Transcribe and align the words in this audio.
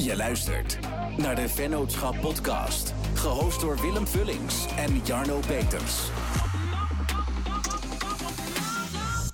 Je 0.00 0.16
luistert 0.16 0.78
naar 1.16 1.34
de 1.34 1.48
Vennootschap 1.48 2.20
Podcast, 2.20 2.94
gehost 3.14 3.60
door 3.60 3.80
Willem 3.80 4.06
Vullings 4.06 4.66
en 4.76 5.00
Jarno 5.04 5.40
Peters. 5.46 6.10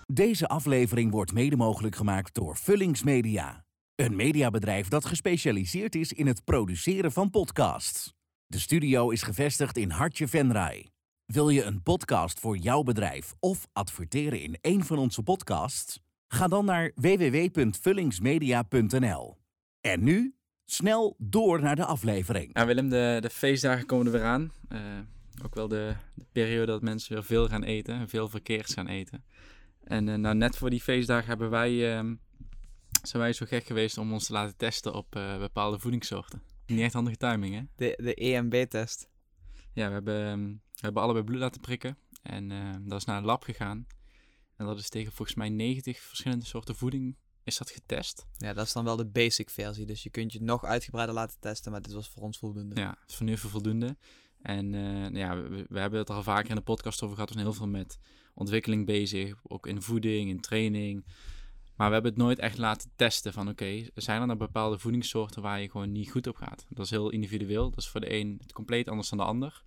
Deze 0.07 0.49
aflevering 0.49 1.11
wordt 1.11 1.33
mede 1.33 1.57
mogelijk 1.57 1.97
gemaakt 1.97 2.35
door 2.35 2.57
Vullings 2.57 3.03
Media, 3.03 3.65
een 3.95 4.17
mediabedrijf 4.17 4.89
dat 4.89 5.05
gespecialiseerd 5.05 5.95
is 5.95 6.13
in 6.13 6.27
het 6.27 6.45
produceren 6.45 7.13
van 7.13 7.31
podcasts. 7.31 8.15
De 8.47 8.59
studio 8.59 9.11
is 9.11 9.23
gevestigd 9.23 9.77
in 9.77 9.91
Hartje 9.91 10.29
Venray. 10.29 10.91
Wil 11.27 11.49
je 11.49 11.63
een 11.63 11.83
podcast 11.83 12.41
voor 12.41 12.57
jouw 12.57 12.83
bedrijf 12.83 13.35
of 13.41 13.67
adverteren 13.73 14.41
in 14.41 14.59
een 14.61 14.85
van 14.85 14.99
onze 14.99 15.23
podcasts? 15.23 16.01
Ga 16.29 16.49
dan 16.49 16.65
naar 16.65 16.93
www.vullingsmedia.nl. 16.95 19.37
En 19.81 20.05
nu 20.05 20.37
snel 20.67 21.17
door 21.19 21.61
naar 21.61 21.77
de 21.77 21.85
aflevering. 21.85 22.51
Ja, 22.53 22.67
Willem, 22.67 22.89
de, 22.89 23.19
de 23.21 23.31
feestdagen 23.31 23.87
komen 23.87 24.07
er 24.07 24.13
weer 24.13 24.25
aan. 24.25 24.53
Eh, 24.69 24.81
ook 25.45 25.55
wel 25.55 25.69
de, 25.69 25.95
de, 26.15 26.25
periode 26.33 26.67
dat 26.67 26.83
mensen 26.83 27.13
weer 27.13 27.25
veel 27.25 27.49
gaan 27.49 27.63
eten 27.63 27.95
en 27.95 28.09
veel 28.09 28.29
verkeerd 28.29 28.73
gaan 28.73 28.87
eten. 28.87 29.25
En 29.85 30.07
uh, 30.07 30.15
nou, 30.15 30.35
net 30.35 30.57
voor 30.57 30.71
die 30.71 30.81
feestdagen 30.81 31.29
hebben 31.29 31.51
wij, 31.51 31.73
uh, 31.73 32.13
zijn 33.03 33.23
wij 33.23 33.33
zo 33.33 33.47
gek 33.47 33.67
geweest 33.67 33.99
om 33.99 34.13
ons 34.13 34.27
te 34.27 34.33
laten 34.33 34.57
testen 34.57 34.95
op 34.95 35.17
uh, 35.17 35.39
bepaalde 35.39 35.79
voedingssoorten. 35.79 36.43
Niet 36.67 36.81
echt 36.81 36.93
handige 36.93 37.17
timing, 37.17 37.55
hè? 37.55 37.63
De, 37.77 37.99
de 38.03 38.15
EMB-test. 38.15 39.09
Ja, 39.73 39.87
we 39.87 39.93
hebben, 39.93 40.27
ehm, 40.27 40.47
we 40.49 40.81
hebben 40.81 41.03
allebei 41.03 41.25
bloed 41.25 41.41
laten 41.41 41.61
prikken. 41.61 41.99
En 42.23 42.49
dat 42.85 42.99
is 42.99 43.05
naar 43.05 43.17
een 43.17 43.25
lab 43.25 43.43
gegaan. 43.43 43.87
En 44.57 44.67
dat 44.67 44.79
is 44.79 44.89
tegen 44.89 45.13
volgens 45.13 45.37
mij 45.37 45.49
90 45.49 46.01
verschillende 46.01 46.45
soorten 46.45 46.77
voeding 46.77 47.17
is 47.47 47.57
dat 47.57 47.71
getest. 47.71 48.27
Ja, 48.37 48.53
dat 48.53 48.67
is 48.67 48.73
dan 48.73 48.85
wel 48.85 48.97
de 48.97 49.07
basic 49.07 49.51
versie. 49.51 49.87
Dus 49.87 50.03
je 50.03 50.11
kunt 50.11 50.33
je 50.33 50.43
nog 50.43 50.65
uitgebreider 50.65 51.15
laten 51.15 51.37
testen, 51.41 51.73
maar 51.73 51.83
dit 51.83 51.93
was 51.93 52.09
voor 52.09 52.23
ons 52.23 52.39
voldoende. 52.39 52.81
Ja, 52.81 52.97
het 53.01 53.11
is 53.11 53.17
voor 53.17 53.27
nu 53.27 53.33
even 53.33 53.51
voldoende. 53.51 53.97
En 54.43 54.73
uh, 54.73 55.11
ja, 55.11 55.43
we, 55.43 55.67
we, 55.69 55.79
hebben 55.79 55.99
het 55.99 56.11
al 56.11 56.23
vaker 56.23 56.51
in 56.51 56.57
de 56.57 56.63
podcast 56.63 57.03
over 57.03 57.15
gehad. 57.15 57.29
We 57.29 57.35
zijn 57.35 57.47
heel 57.47 57.57
veel 57.57 57.69
met 57.69 57.99
ontwikkeling 58.35 58.87
bezig, 58.87 59.35
ook 59.43 59.67
in 59.67 59.83
voeding, 59.83 60.29
in 60.29 60.41
training. 60.41 61.05
Maar 61.77 61.87
we 61.87 61.93
hebben 61.93 62.13
het 62.13 62.21
nooit 62.21 62.39
echt 62.39 62.59
laten 62.59 62.91
testen 62.97 63.33
van 63.33 63.49
oké, 63.49 63.65
okay, 63.65 63.91
zijn 63.95 64.21
er 64.21 64.27
nou 64.27 64.39
bepaalde 64.39 64.79
voedingssoorten 64.79 65.43
waar 65.43 65.61
je 65.61 65.71
gewoon 65.71 65.93
niet 65.93 66.11
goed 66.11 66.27
op 66.27 66.37
gaat? 66.37 66.67
Dat 66.69 66.85
is 66.85 66.91
heel 66.91 67.11
individueel. 67.11 67.71
Dat 67.71 67.79
is 67.79 67.89
voor 67.89 68.01
de 68.01 68.13
een 68.13 68.39
het 68.43 68.53
compleet 68.53 68.89
anders 68.89 69.09
dan 69.09 69.19
de 69.19 69.25
ander. 69.25 69.63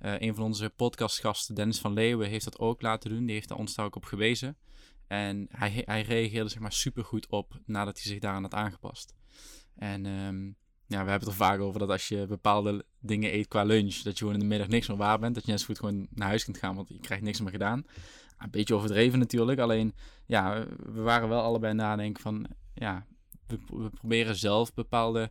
Uh, 0.00 0.20
een 0.20 0.34
van 0.34 0.44
onze 0.44 0.72
podcastgasten, 0.76 1.54
Dennis 1.54 1.78
van 1.78 1.92
Leeuwen, 1.92 2.28
heeft 2.28 2.44
dat 2.44 2.58
ook 2.58 2.82
laten 2.82 3.10
doen. 3.10 3.24
Die 3.24 3.34
heeft 3.34 3.48
daar 3.48 3.58
ons 3.58 3.74
daar 3.74 3.86
ook 3.86 3.96
op 3.96 4.04
gewezen. 4.04 4.56
En 5.12 5.46
hij, 5.50 5.82
hij 5.84 6.02
reageerde 6.02 6.48
zeg 6.48 6.58
maar 6.58 6.72
super 6.72 7.04
goed 7.04 7.26
op 7.26 7.60
nadat 7.66 7.94
hij 7.94 8.12
zich 8.12 8.18
daaraan 8.18 8.42
had 8.42 8.54
aangepast. 8.54 9.14
En 9.74 10.06
um, 10.06 10.56
ja, 10.86 11.04
we 11.04 11.10
hebben 11.10 11.28
het 11.28 11.38
er 11.38 11.44
vaak 11.44 11.60
over 11.60 11.80
dat 11.80 11.88
als 11.88 12.08
je 12.08 12.26
bepaalde 12.26 12.84
dingen 13.00 13.34
eet 13.34 13.48
qua 13.48 13.62
lunch, 13.62 13.94
dat 13.94 14.12
je 14.12 14.18
gewoon 14.18 14.34
in 14.34 14.40
de 14.40 14.46
middag 14.46 14.68
niks 14.68 14.88
meer 14.88 14.96
waar 14.96 15.18
bent. 15.18 15.34
Dat 15.34 15.44
je 15.44 15.50
net 15.50 15.60
zo 15.60 15.66
goed 15.66 15.78
gewoon 15.78 16.06
naar 16.10 16.28
huis 16.28 16.44
kunt 16.44 16.58
gaan, 16.58 16.74
want 16.74 16.88
je 16.88 17.00
krijgt 17.00 17.24
niks 17.24 17.40
meer 17.40 17.50
gedaan. 17.50 17.84
Een 18.38 18.50
beetje 18.50 18.74
overdreven 18.74 19.18
natuurlijk, 19.18 19.60
alleen 19.60 19.94
ja, 20.26 20.66
we 20.78 21.00
waren 21.00 21.28
wel 21.28 21.42
allebei 21.42 21.74
nadenken 21.74 22.22
van, 22.22 22.46
ja, 22.74 23.06
we, 23.46 23.90
proberen 23.90 24.36
zelf 24.36 24.74
bepaalde 24.74 25.30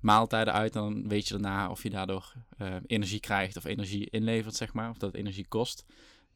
maaltijden 0.00 0.52
uit. 0.52 0.72
Dan 0.72 1.08
weet 1.08 1.28
je 1.28 1.34
daarna 1.34 1.70
of 1.70 1.82
je 1.82 1.90
daardoor 1.90 2.34
uh, 2.58 2.76
energie 2.86 3.20
krijgt 3.20 3.56
of 3.56 3.64
energie 3.64 4.10
inlevert, 4.10 4.54
zeg 4.54 4.72
maar. 4.72 4.90
Of 4.90 4.98
dat 4.98 5.14
energie 5.14 5.48
kost. 5.48 5.84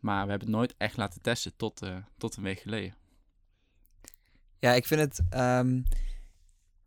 Maar 0.00 0.24
we 0.24 0.30
hebben 0.30 0.48
het 0.48 0.56
nooit 0.56 0.74
echt 0.76 0.96
laten 0.96 1.20
testen 1.20 1.52
tot, 1.56 1.82
uh, 1.82 1.96
tot 2.18 2.36
een 2.36 2.42
week 2.42 2.60
geleden. 2.60 2.94
Ja, 4.58 4.72
ik 4.72 4.86
vind 4.86 5.00
het. 5.00 5.22
Um, 5.34 5.84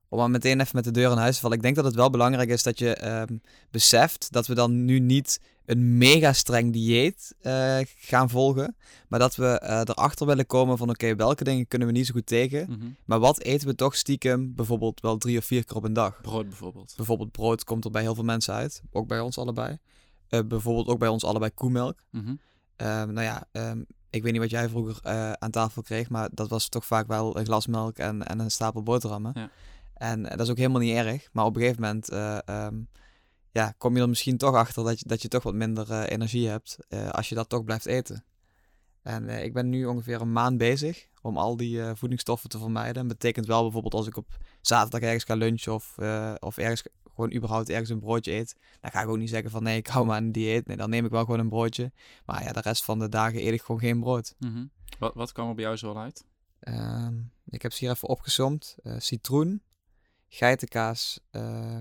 om 0.10 0.18
maar 0.18 0.30
meteen 0.30 0.60
even 0.60 0.76
met 0.76 0.84
de 0.84 0.92
deur 0.92 1.12
in 1.12 1.18
huis 1.18 1.36
te 1.36 1.42
vallen. 1.42 1.58
Ik 1.58 1.64
denk 1.64 1.76
dat 1.76 1.86
het 1.86 1.96
wel 1.96 2.10
belangrijk 2.10 2.50
is 2.50 2.64
dat 2.64 2.80
je 2.80 3.08
um, 3.30 3.42
beseft 3.72 4.32
dat 4.32 4.48
we 4.48 4.54
dan 4.54 4.86
nu 4.86 5.00
niet 5.00 5.40
een 5.66 5.98
mega 5.98 6.34
streng 6.34 6.74
dieet 6.74 7.36
uh, 7.42 7.78
gaan 7.84 8.30
volgen. 8.30 8.76
Maar 9.08 9.20
dat 9.20 9.36
we 9.36 9.62
uh, 9.64 9.80
erachter 9.84 10.26
willen 10.26 10.46
komen 10.46 10.78
van 10.78 10.90
oké, 10.90 11.04
okay, 11.04 11.16
welke 11.16 11.44
dingen 11.44 11.68
kunnen 11.68 11.88
we 11.88 11.94
niet 11.94 12.06
zo 12.06 12.14
goed 12.14 12.26
tegen. 12.26 12.66
Mm 12.70 12.80
-hmm. 12.80 12.96
Maar 13.06 13.20
wat 13.20 13.42
eten 13.42 13.68
we 13.68 13.76
toch 13.76 13.96
stiekem 13.96 14.56
bijvoorbeeld 14.56 15.02
wel 15.02 15.18
drie 15.18 15.38
of 15.38 15.46
vier 15.46 15.66
keer 15.66 15.76
op 15.76 15.84
een 15.84 15.94
dag? 15.94 16.22
Brood 16.22 16.48
bijvoorbeeld. 16.48 16.94
Bijvoorbeeld 16.96 17.32
brood 17.32 17.64
komt 17.64 17.86
er 17.86 17.92
bij 17.92 18.02
heel 18.02 18.16
veel 18.16 18.24
mensen 18.24 18.54
uit. 18.54 18.82
Ook 18.92 19.08
bij 19.08 19.20
ons 19.20 19.38
allebei. 19.38 19.78
Uh, 20.30 20.40
bijvoorbeeld 20.48 20.88
ook 20.88 21.00
bij 21.00 21.08
ons 21.08 21.24
allebei 21.24 21.52
koemelk. 21.52 22.00
Mm 22.10 22.26
-hmm. 22.26 22.40
Um, 22.82 23.14
nou 23.14 23.22
ja, 23.22 23.44
um, 23.52 23.86
ik 24.10 24.24
weet 24.24 24.32
niet 24.32 24.42
wat 24.42 24.50
jij 24.50 24.70
vroeger 24.70 25.00
uh, 25.06 25.32
aan 25.32 25.52
tafel 25.52 25.82
kreeg, 25.82 26.10
maar 26.10 26.30
dat 26.32 26.50
was 26.50 26.70
toch 26.70 26.86
vaak 26.86 27.08
wel 27.08 27.38
een 27.38 27.46
glas 27.46 27.68
melk 27.68 27.98
en, 27.98 28.28
en 28.28 28.40
een 28.40 28.52
stapel 28.52 28.84
boterhammen. 28.84 29.32
Ja. 29.36 29.50
En 29.94 30.20
uh, 30.20 30.30
dat 30.30 30.40
is 30.40 30.50
ook 30.50 30.58
helemaal 30.58 30.82
niet 30.82 30.96
erg, 30.96 31.30
maar 31.32 31.46
op 31.46 31.56
een 31.56 31.62
gegeven 31.62 31.82
moment 31.82 32.12
uh, 32.12 32.38
um, 32.66 32.90
ja, 33.52 33.74
kom 33.78 33.96
je 33.96 34.02
er 34.02 34.10
misschien 34.10 34.38
toch 34.38 34.56
achter 34.56 34.84
dat 34.84 35.00
je, 35.00 35.08
dat 35.08 35.22
je 35.22 35.28
toch 35.28 35.44
wat 35.44 35.54
minder 35.54 36.04
energie 36.04 36.48
hebt 36.48 36.78
als 37.12 37.30
je 37.30 37.36
dat 37.36 37.50
toch 37.50 37.64
blijft 37.64 37.86
eten. 37.86 38.24
En 39.02 39.30
ik 39.30 39.54
ben 39.54 39.70
nu 39.70 39.86
ongeveer 39.86 40.22
een 40.22 40.32
maand 40.32 40.58
bezig 40.58 41.08
om 41.22 41.38
al 41.38 41.58
die 41.58 41.82
voedingsstoffen 41.96 42.50
te 42.50 42.60
vermijden. 42.60 42.94
Dat 42.94 43.08
betekent 43.08 43.46
wel 43.46 43.62
bijvoorbeeld 43.62 43.94
als 43.94 44.08
ik 44.08 44.18
op 44.18 44.38
zaterdag 44.62 45.02
ergens 45.02 45.24
ga 45.24 45.36
lunchen 45.36 45.74
of, 45.74 45.96
of 46.40 46.58
ergens 46.58 46.84
gewoon 47.20 47.38
überhaupt 47.38 47.70
ergens 47.70 47.90
een 47.90 48.00
broodje 48.00 48.32
eet, 48.32 48.56
dan 48.80 48.92
ga 48.92 49.02
ik 49.02 49.08
ook 49.08 49.18
niet 49.18 49.30
zeggen 49.30 49.52
van 49.52 49.64
nee, 49.64 49.78
ik 49.78 49.88
hou 49.88 50.06
me 50.06 50.14
aan 50.14 50.24
een 50.24 50.32
dieet. 50.32 50.68
Nee, 50.68 50.78
dan 50.78 50.90
neem 50.90 51.06
ik 51.06 51.12
wel 51.12 51.24
gewoon 51.24 51.40
een 51.40 51.50
broodje. 51.50 51.92
Maar 52.26 52.44
ja, 52.44 52.52
de 52.52 52.62
rest 52.62 52.84
van 52.84 53.00
de 53.00 53.10
dagen 53.10 53.46
eet 53.46 53.54
ik 53.54 53.62
gewoon 53.62 53.82
geen 53.82 54.00
brood. 54.00 54.36
Mm 54.40 54.54
-hmm. 54.54 54.72
wat, 55.00 55.14
wat 55.14 55.32
kwam 55.32 55.50
er 55.50 55.56
bij 55.56 55.64
jou 55.64 55.78
zo 55.78 55.96
uit? 55.96 56.26
Uh, 56.64 57.08
ik 57.46 57.62
heb 57.62 57.72
ze 57.72 57.80
hier 57.80 57.94
even 57.94 58.08
opgezomd. 58.08 58.76
Uh, 58.84 58.96
citroen, 58.98 59.64
geitenkaas, 60.28 61.20
uh, 61.32 61.78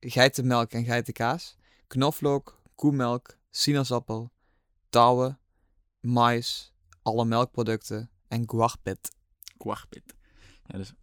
geitenmelk 0.00 0.70
en 0.70 0.84
geitenkaas, 0.84 1.56
knoflook, 1.86 2.62
koemelk, 2.74 3.38
sinaasappel, 3.50 4.32
touwen, 4.88 5.38
mais, 6.00 6.72
alle 7.02 7.24
melkproducten 7.24 8.10
en 8.28 8.50
guarpit. 8.50 9.10
Guarpit. 9.58 10.14
Ja, 10.66 10.78
dus 10.78 10.94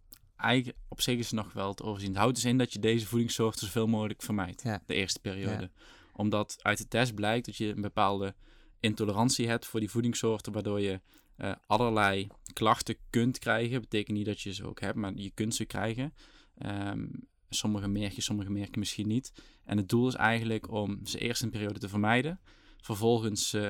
eigenlijk 0.42 0.78
op 0.88 1.00
zich 1.00 1.18
is 1.18 1.30
het 1.30 1.44
nog 1.44 1.52
wel 1.52 1.74
te 1.74 1.82
overzien. 1.82 2.08
Het 2.08 2.18
houdt 2.18 2.34
dus 2.34 2.44
in 2.44 2.58
dat 2.58 2.72
je 2.72 2.78
deze 2.78 3.06
voedingssoorten 3.06 3.66
zoveel 3.66 3.86
mogelijk 3.86 4.22
vermijdt. 4.22 4.62
Ja. 4.62 4.82
De 4.86 4.94
eerste 4.94 5.20
periode. 5.20 5.62
Ja. 5.62 5.82
Omdat 6.12 6.58
uit 6.62 6.78
de 6.78 6.88
test 6.88 7.14
blijkt 7.14 7.46
dat 7.46 7.56
je 7.56 7.68
een 7.68 7.80
bepaalde 7.80 8.34
intolerantie 8.80 9.48
hebt 9.48 9.66
voor 9.66 9.80
die 9.80 9.90
voedingssoorten, 9.90 10.52
waardoor 10.52 10.80
je 10.80 11.00
uh, 11.36 11.54
allerlei 11.66 12.28
klachten 12.52 12.96
kunt 13.10 13.38
krijgen. 13.38 13.80
Betekent 13.80 14.16
niet 14.16 14.26
dat 14.26 14.40
je 14.40 14.54
ze 14.54 14.66
ook 14.66 14.80
hebt, 14.80 14.96
maar 14.96 15.12
je 15.14 15.30
kunt 15.30 15.54
ze 15.54 15.64
krijgen. 15.64 16.14
Um, 16.58 17.28
sommige 17.48 17.88
merk 17.88 18.12
je, 18.12 18.20
sommige 18.20 18.50
merken 18.50 18.78
misschien 18.78 19.08
niet. 19.08 19.32
En 19.64 19.76
het 19.76 19.88
doel 19.88 20.08
is 20.08 20.14
eigenlijk 20.14 20.70
om 20.70 21.06
ze 21.06 21.18
eerst 21.18 21.42
een 21.42 21.50
periode 21.50 21.78
te 21.78 21.88
vermijden. 21.88 22.40
Vervolgens 22.76 23.54
uh, 23.54 23.68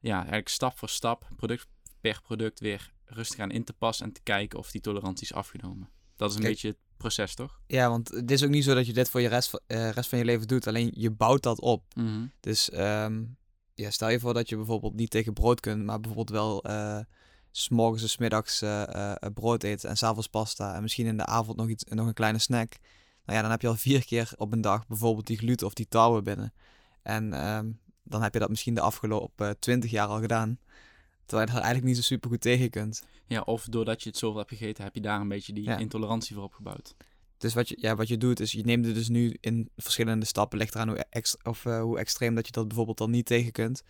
ja, 0.00 0.16
eigenlijk 0.16 0.48
stap 0.48 0.78
voor 0.78 0.88
stap, 0.88 1.28
product 1.36 1.68
per 2.00 2.20
product 2.22 2.60
weer 2.60 2.92
rustig 3.04 3.38
aan 3.38 3.50
in 3.50 3.64
te 3.64 3.72
passen 3.72 4.06
en 4.06 4.12
te 4.12 4.22
kijken 4.22 4.58
of 4.58 4.70
die 4.70 4.80
tolerantie 4.80 5.24
is 5.24 5.32
afgenomen. 5.32 5.88
Dat 6.22 6.30
is 6.30 6.36
een 6.36 6.42
Kijk, 6.42 6.54
beetje 6.54 6.68
het 6.68 6.96
proces, 6.96 7.34
toch? 7.34 7.60
Ja, 7.66 7.88
want 7.88 8.08
het 8.08 8.30
is 8.30 8.44
ook 8.44 8.50
niet 8.50 8.64
zo 8.64 8.74
dat 8.74 8.86
je 8.86 8.92
dit 8.92 9.10
voor 9.10 9.20
je 9.20 9.28
rest, 9.28 9.60
uh, 9.66 9.90
rest 9.90 10.08
van 10.08 10.18
je 10.18 10.24
leven 10.24 10.46
doet. 10.46 10.66
Alleen 10.66 10.90
je 10.94 11.10
bouwt 11.10 11.42
dat 11.42 11.60
op. 11.60 11.84
Mm 11.94 12.06
-hmm. 12.06 12.32
Dus 12.40 12.70
um, 12.74 13.36
ja, 13.74 13.90
stel 13.90 14.08
je 14.08 14.20
voor 14.20 14.34
dat 14.34 14.48
je 14.48 14.56
bijvoorbeeld 14.56 14.94
niet 14.94 15.10
tegen 15.10 15.32
brood 15.32 15.60
kunt, 15.60 15.84
maar 15.84 16.00
bijvoorbeeld 16.00 16.30
wel 16.30 16.70
uh, 16.70 16.98
s'morgens 17.50 18.02
en 18.02 18.08
smiddags 18.08 18.62
uh, 18.62 18.82
uh, 18.94 19.14
brood 19.34 19.62
eet 19.62 19.84
en 19.84 19.96
s'avonds 19.96 20.28
pasta 20.28 20.74
en 20.74 20.82
misschien 20.82 21.06
in 21.06 21.16
de 21.16 21.26
avond 21.26 21.56
nog, 21.56 21.68
iets, 21.68 21.84
nog 21.84 22.06
een 22.06 22.14
kleine 22.14 22.38
snack. 22.38 22.76
Nou 23.24 23.36
ja, 23.36 23.42
dan 23.42 23.50
heb 23.50 23.60
je 23.60 23.68
al 23.68 23.76
vier 23.76 24.04
keer 24.04 24.32
op 24.36 24.52
een 24.52 24.60
dag 24.60 24.86
bijvoorbeeld 24.86 25.26
die 25.26 25.38
gluten 25.38 25.66
of 25.66 25.74
die 25.74 25.88
touwen 25.88 26.24
binnen. 26.24 26.52
En 27.02 27.48
um, 27.48 27.80
dan 28.02 28.22
heb 28.22 28.32
je 28.32 28.38
dat 28.38 28.48
misschien 28.48 28.74
de 28.74 28.80
afgelopen 28.80 29.58
twintig 29.58 29.90
jaar 29.90 30.06
al 30.06 30.20
gedaan. 30.20 30.58
Terwijl 31.32 31.50
je 31.50 31.56
er 31.56 31.64
eigenlijk 31.64 31.94
niet 31.94 32.04
zo 32.04 32.14
super 32.14 32.30
goed 32.30 32.40
tegen 32.40 32.70
kunt. 32.70 33.02
Ja, 33.26 33.40
of 33.40 33.64
doordat 33.64 34.02
je 34.02 34.08
het 34.08 34.18
zoveel 34.18 34.38
hebt 34.38 34.50
gegeten, 34.50 34.84
heb 34.84 34.94
je 34.94 35.00
daar 35.00 35.20
een 35.20 35.28
beetje 35.28 35.52
die 35.52 35.64
ja. 35.64 35.76
intolerantie 35.76 36.34
voor 36.34 36.44
opgebouwd. 36.44 36.94
Dus 37.38 37.54
wat 37.54 37.68
je, 37.68 37.76
ja, 37.80 37.96
wat 37.96 38.08
je 38.08 38.16
doet, 38.16 38.40
is 38.40 38.52
je 38.52 38.64
neemt 38.64 38.86
het 38.86 38.94
dus 38.94 39.08
nu 39.08 39.36
in 39.40 39.68
verschillende 39.76 40.26
stappen. 40.26 40.58
Ligt 40.58 40.74
eraan 40.74 40.88
hoe, 40.88 41.06
ex, 41.10 41.36
of, 41.42 41.64
uh, 41.64 41.80
hoe 41.80 41.98
extreem 41.98 42.34
dat 42.34 42.46
je 42.46 42.52
dat 42.52 42.66
bijvoorbeeld 42.68 42.98
dan 42.98 43.10
niet 43.10 43.26
tegen 43.26 43.52
kunt. 43.52 43.82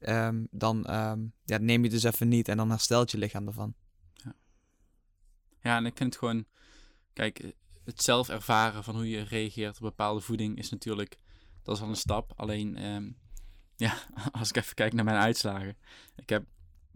Um, 0.00 0.48
dan 0.50 0.94
um, 0.94 1.32
ja, 1.44 1.58
neem 1.58 1.82
je 1.82 1.90
dus 1.90 2.02
even 2.02 2.28
niet 2.28 2.48
en 2.48 2.56
dan 2.56 2.70
herstelt 2.70 3.10
je 3.10 3.18
lichaam 3.18 3.46
ervan. 3.46 3.74
Ja. 4.14 4.34
ja, 5.60 5.76
en 5.76 5.86
ik 5.86 5.96
vind 5.96 6.10
het 6.10 6.18
gewoon... 6.18 6.44
Kijk, 7.12 7.52
het 7.84 8.02
zelf 8.02 8.28
ervaren 8.28 8.84
van 8.84 8.94
hoe 8.94 9.08
je 9.08 9.22
reageert 9.22 9.76
op 9.76 9.82
bepaalde 9.82 10.20
voeding 10.20 10.58
is 10.58 10.70
natuurlijk... 10.70 11.18
Dat 11.62 11.76
is 11.76 11.82
al 11.82 11.88
een 11.88 11.96
stap. 11.96 12.32
Alleen, 12.36 12.84
um, 12.84 13.16
ja, 13.76 13.94
als 14.40 14.48
ik 14.48 14.56
even 14.56 14.74
kijk 14.74 14.92
naar 14.92 15.04
mijn 15.04 15.16
uitslagen. 15.16 15.76
Ik 16.16 16.28
heb 16.28 16.44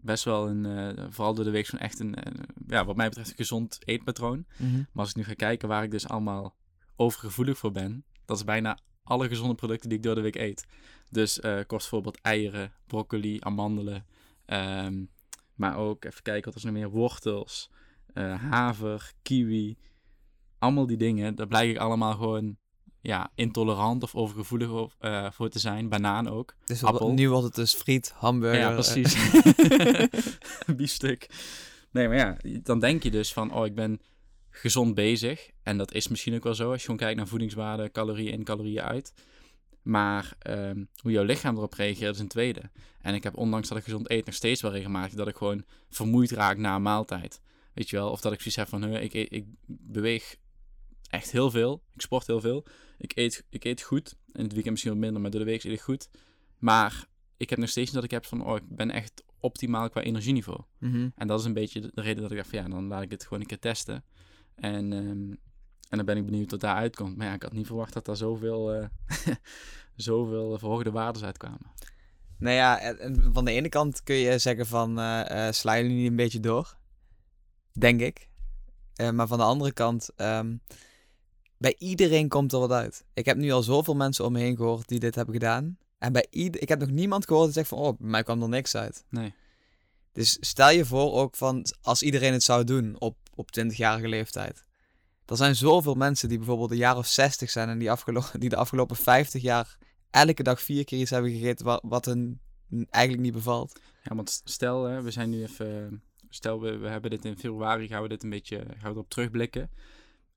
best 0.01 0.23
wel 0.23 0.47
een, 0.49 0.65
uh, 0.65 1.05
vooral 1.09 1.33
door 1.33 1.45
de 1.45 1.51
week 1.51 1.65
zo'n 1.65 1.79
echt 1.79 1.99
een, 1.99 2.15
uh, 2.27 2.33
ja, 2.67 2.85
wat 2.85 2.95
mij 2.95 3.07
betreft 3.07 3.29
een 3.29 3.35
gezond 3.35 3.77
eetpatroon. 3.85 4.45
-hmm. 4.57 4.87
Maar 4.91 5.03
als 5.03 5.09
ik 5.09 5.15
nu 5.15 5.23
ga 5.23 5.33
kijken 5.33 5.67
waar 5.67 5.83
ik 5.83 5.91
dus 5.91 6.07
allemaal 6.07 6.55
overgevoelig 6.95 7.57
voor 7.57 7.71
ben, 7.71 8.05
dat 8.25 8.37
is 8.37 8.43
bijna 8.43 8.79
alle 9.03 9.27
gezonde 9.27 9.55
producten 9.55 9.89
die 9.89 9.97
ik 9.97 10.03
door 10.03 10.15
de 10.15 10.21
week 10.21 10.35
eet. 10.35 10.65
Dus 11.09 11.39
uh, 11.39 11.55
kost 11.55 11.67
bijvoorbeeld 11.67 12.21
eieren, 12.21 12.73
broccoli, 12.87 13.37
amandelen, 13.39 14.05
um, 14.45 15.09
maar 15.55 15.77
ook 15.77 16.05
even 16.05 16.21
kijken 16.21 16.53
wat 16.53 16.61
er 16.61 16.71
nog 16.71 16.77
meer, 16.77 16.89
wortels, 16.89 17.71
haver, 18.49 19.11
kiwi, 19.21 19.77
allemaal 20.59 20.85
die 20.85 20.97
dingen, 20.97 21.35
daar 21.35 21.47
blijk 21.47 21.69
ik 21.69 21.77
allemaal 21.77 22.13
gewoon 22.13 22.57
ja, 23.01 23.31
intolerant 23.35 24.03
of 24.03 24.15
overgevoelig 24.15 24.69
of, 24.69 24.97
uh, 25.01 25.31
voor 25.31 25.49
te 25.49 25.59
zijn. 25.59 25.89
Banaan 25.89 26.29
ook. 26.29 26.55
Dus 26.65 26.83
Appel. 26.83 27.13
nu 27.13 27.29
wordt 27.29 27.45
het 27.45 27.55
dus 27.55 27.73
friet, 27.73 28.13
hamburger. 28.15 28.59
Ja, 28.59 28.73
precies. 28.73 29.15
Biefstuk. 30.77 31.29
Nee, 31.91 32.07
maar 32.07 32.17
ja, 32.17 32.37
dan 32.63 32.79
denk 32.79 33.03
je 33.03 33.11
dus 33.11 33.33
van, 33.33 33.53
oh, 33.53 33.65
ik 33.65 33.75
ben 33.75 34.01
gezond 34.49 34.95
bezig. 34.95 35.49
En 35.63 35.77
dat 35.77 35.93
is 35.93 36.07
misschien 36.07 36.35
ook 36.35 36.43
wel 36.43 36.55
zo 36.55 36.69
als 36.71 36.79
je 36.79 36.85
gewoon 36.85 36.99
kijkt 36.99 37.17
naar 37.17 37.27
voedingswaarde, 37.27 37.91
calorieën 37.91 38.31
in, 38.31 38.43
calorieën 38.43 38.81
uit. 38.81 39.13
Maar 39.81 40.37
um, 40.47 40.89
hoe 41.01 41.11
jouw 41.11 41.23
lichaam 41.23 41.55
erop 41.55 41.73
reageert 41.73 42.15
is 42.15 42.21
een 42.21 42.27
tweede. 42.27 42.61
En 43.01 43.13
ik 43.13 43.23
heb 43.23 43.37
ondanks 43.37 43.67
dat 43.67 43.77
ik 43.77 43.83
gezond 43.83 44.09
eet 44.09 44.25
nog 44.25 44.35
steeds 44.35 44.61
wel 44.61 44.71
regelmatig 44.71 45.13
dat 45.13 45.27
ik 45.27 45.35
gewoon 45.35 45.63
vermoeid 45.89 46.31
raak 46.31 46.57
na 46.57 46.75
een 46.75 46.81
maaltijd. 46.81 47.41
Weet 47.73 47.89
je 47.89 47.95
wel? 47.95 48.09
Of 48.09 48.21
dat 48.21 48.31
ik 48.31 48.37
zoiets 48.37 48.55
heb 48.55 48.67
van, 48.67 48.95
ik, 48.95 49.13
ik, 49.13 49.29
ik 49.29 49.45
beweeg 49.67 50.35
echt 51.11 51.31
heel 51.31 51.51
veel. 51.51 51.83
Ik 51.93 52.01
sport 52.01 52.27
heel 52.27 52.41
veel. 52.41 52.65
Ik 52.97 53.11
eet, 53.15 53.45
ik 53.49 53.63
eet 53.63 53.81
goed. 53.81 54.15
In 54.31 54.43
het 54.43 54.51
weekend 54.51 54.71
misschien 54.71 54.91
wat 54.91 55.01
minder, 55.01 55.21
maar 55.21 55.31
door 55.31 55.39
de 55.39 55.45
week 55.45 55.63
eet 55.63 55.73
ik 55.73 55.81
goed. 55.81 56.09
Maar 56.57 57.05
ik 57.37 57.49
heb 57.49 57.59
nog 57.59 57.69
steeds 57.69 57.91
dat 57.91 58.03
ik 58.03 58.11
heb 58.11 58.25
van, 58.25 58.45
oh, 58.45 58.55
ik 58.55 58.63
ben 58.67 58.91
echt 58.91 59.23
optimaal 59.39 59.89
qua 59.89 60.01
energieniveau. 60.01 60.61
Mhm. 60.77 61.09
En 61.15 61.27
dat 61.27 61.39
is 61.39 61.45
een 61.45 61.53
beetje 61.53 61.81
de 61.81 62.01
reden 62.01 62.21
dat 62.21 62.31
ik 62.31 62.37
dacht 62.37 62.49
van, 62.49 62.59
ja, 62.59 62.67
dan 62.67 62.87
laat 62.87 63.01
ik 63.01 63.09
dit 63.09 63.23
gewoon 63.23 63.39
een 63.39 63.45
keer 63.45 63.59
testen. 63.59 64.03
En, 64.55 64.91
um, 64.91 65.39
en 65.89 65.97
dan 65.97 66.05
ben 66.05 66.17
ik 66.17 66.25
benieuwd 66.25 66.51
wat 66.51 66.59
daar 66.59 66.75
uitkomt. 66.75 67.17
Maar 67.17 67.27
ja, 67.27 67.33
ik 67.33 67.43
had 67.43 67.53
niet 67.53 67.65
verwacht 67.65 67.93
dat 67.93 68.05
daar 68.05 68.15
zoveel, 68.15 68.75
uh, 68.75 68.85
zoveel 69.95 70.57
verhoogde 70.57 70.91
waarden 70.91 71.23
uitkwamen. 71.23 71.71
Nou 72.37 72.55
ja, 72.55 72.95
van 73.31 73.45
de 73.45 73.51
ene 73.51 73.69
kant 73.69 74.03
kun 74.03 74.15
je 74.15 74.37
zeggen 74.37 74.65
van, 74.65 74.99
uh, 74.99 75.25
uh, 75.31 75.51
sla 75.51 75.73
je 75.73 75.83
niet 75.83 76.09
een 76.09 76.15
beetje 76.15 76.39
door? 76.39 76.77
Denk 77.73 78.01
ik. 78.01 78.29
maar 79.13 79.27
van 79.27 79.37
de 79.37 79.43
andere 79.43 79.73
kant, 79.73 80.09
um, 80.17 80.61
bij 81.61 81.75
iedereen 81.77 82.27
komt 82.27 82.53
er 82.53 82.59
wat 82.59 82.71
uit. 82.71 83.05
Ik 83.13 83.25
heb 83.25 83.37
nu 83.37 83.51
al 83.51 83.63
zoveel 83.63 83.95
mensen 83.95 84.25
om 84.25 84.31
me 84.31 84.39
heen 84.39 84.55
gehoord 84.55 84.87
die 84.87 84.99
dit 84.99 85.15
hebben 85.15 85.33
gedaan. 85.33 85.77
En 85.97 86.13
bij 86.13 86.27
ieder, 86.29 86.61
ik 86.61 86.69
heb 86.69 86.79
nog 86.79 86.89
niemand 86.89 87.27
gehoord 87.27 87.45
die 87.45 87.53
zegt 87.53 87.67
van, 87.67 87.77
oh, 87.77 87.97
bij 87.97 88.09
mij 88.09 88.23
kwam 88.23 88.41
er 88.41 88.49
niks 88.49 88.75
uit. 88.75 89.05
Nee. 89.09 89.33
Dus 90.11 90.37
stel 90.39 90.69
je 90.69 90.85
voor 90.85 91.13
ook 91.13 91.35
van, 91.35 91.65
als 91.81 92.01
iedereen 92.01 92.33
het 92.33 92.43
zou 92.43 92.63
doen 92.63 92.95
op, 92.99 93.17
op 93.35 93.49
20-jarige 93.59 94.07
leeftijd. 94.07 94.63
Er 95.25 95.37
zijn 95.37 95.55
zoveel 95.55 95.93
mensen 95.93 96.29
die 96.29 96.37
bijvoorbeeld 96.37 96.71
een 96.71 96.77
jaar 96.77 96.97
of 96.97 97.07
60 97.07 97.49
zijn 97.49 97.69
en 97.69 97.77
die, 97.77 97.91
afgelopen, 97.91 98.39
die 98.39 98.49
de 98.49 98.55
afgelopen 98.55 98.95
50 98.95 99.41
jaar 99.41 99.77
elke 100.09 100.43
dag 100.43 100.61
vier 100.61 100.83
keer 100.83 100.99
iets 100.99 101.09
hebben 101.09 101.31
gegeten 101.31 101.65
wat, 101.65 101.81
wat 101.85 102.05
hun 102.05 102.39
eigenlijk 102.89 103.23
niet 103.23 103.33
bevalt. 103.33 103.79
Ja, 104.03 104.15
want 104.15 104.41
stel, 104.43 104.83
hè, 104.83 105.01
we 105.01 105.11
zijn 105.11 105.29
nu 105.29 105.43
even, 105.43 106.01
stel 106.29 106.61
we, 106.61 106.77
we 106.77 106.87
hebben 106.87 107.09
dit 107.09 107.25
in 107.25 107.37
februari, 107.37 107.87
gaan 107.87 108.01
we 108.01 108.07
dit 108.07 108.23
een 108.23 108.29
beetje, 108.29 108.57
gaan 108.57 108.89
we 108.89 108.89
erop 108.89 109.09
terugblikken. 109.09 109.69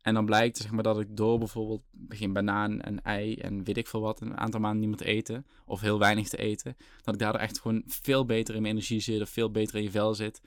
En 0.04 0.14
dan 0.14 0.24
blijkt 0.24 0.56
zeg 0.56 0.70
maar, 0.70 0.82
dat 0.82 1.00
ik 1.00 1.16
door 1.16 1.38
bijvoorbeeld 1.38 1.82
begin 1.90 2.32
banaan 2.32 2.80
en 2.80 3.02
ei 3.02 3.34
en 3.34 3.64
weet 3.64 3.76
ik 3.76 3.86
veel 3.86 4.00
wat, 4.00 4.20
een 4.20 4.36
aantal 4.36 4.60
maanden 4.60 4.80
niet 4.80 4.88
meer 4.88 4.98
te 4.98 5.04
eten, 5.04 5.46
of 5.64 5.80
heel 5.80 5.98
weinig 5.98 6.28
te 6.28 6.36
eten, 6.36 6.76
dat 7.02 7.14
ik 7.14 7.20
daardoor 7.20 7.40
echt 7.40 7.60
gewoon 7.60 7.82
veel 7.86 8.24
beter 8.24 8.54
in 8.54 8.62
mijn 8.62 8.74
energie 8.74 9.00
zit, 9.00 9.20
of 9.20 9.28
veel 9.28 9.50
beter 9.50 9.76
in 9.76 9.82
je 9.82 9.90
vel 9.90 10.14
zit. 10.14 10.40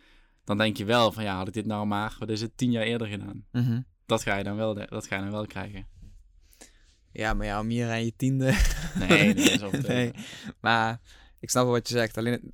Dan 0.43 0.57
denk 0.57 0.77
je 0.77 0.85
wel 0.85 1.11
van 1.11 1.23
ja, 1.23 1.37
had 1.37 1.47
ik 1.47 1.53
dit 1.53 1.65
nou 1.65 1.87
maar, 1.87 2.15
wat 2.19 2.29
is 2.29 2.41
het, 2.41 2.57
tien 2.57 2.71
jaar 2.71 2.83
eerder 2.83 3.07
gedaan. 3.07 3.45
Mhm. 3.51 3.81
Dat 4.05 4.23
ga 4.23 4.35
je 4.35 4.43
dan 4.43 4.55
wel, 4.55 4.73
dat 4.73 5.07
ga 5.07 5.15
je 5.15 5.21
dan 5.21 5.31
wel 5.31 5.45
krijgen. 5.45 5.87
Ja, 7.11 7.33
maar 7.33 7.45
ja, 7.45 7.59
om 7.59 7.67
hier 7.67 7.89
aan 7.89 8.05
je 8.05 8.15
tiende. 8.15 8.57
Nee, 8.99 9.33
dat 9.57 9.73
is 9.73 9.85
nee. 9.87 10.11
Maar 10.59 11.01
ik 11.39 11.49
snap 11.49 11.63
wel 11.63 11.73
wat 11.73 11.87
je 11.87 11.93
zegt. 11.93 12.17
Alleen, 12.17 12.51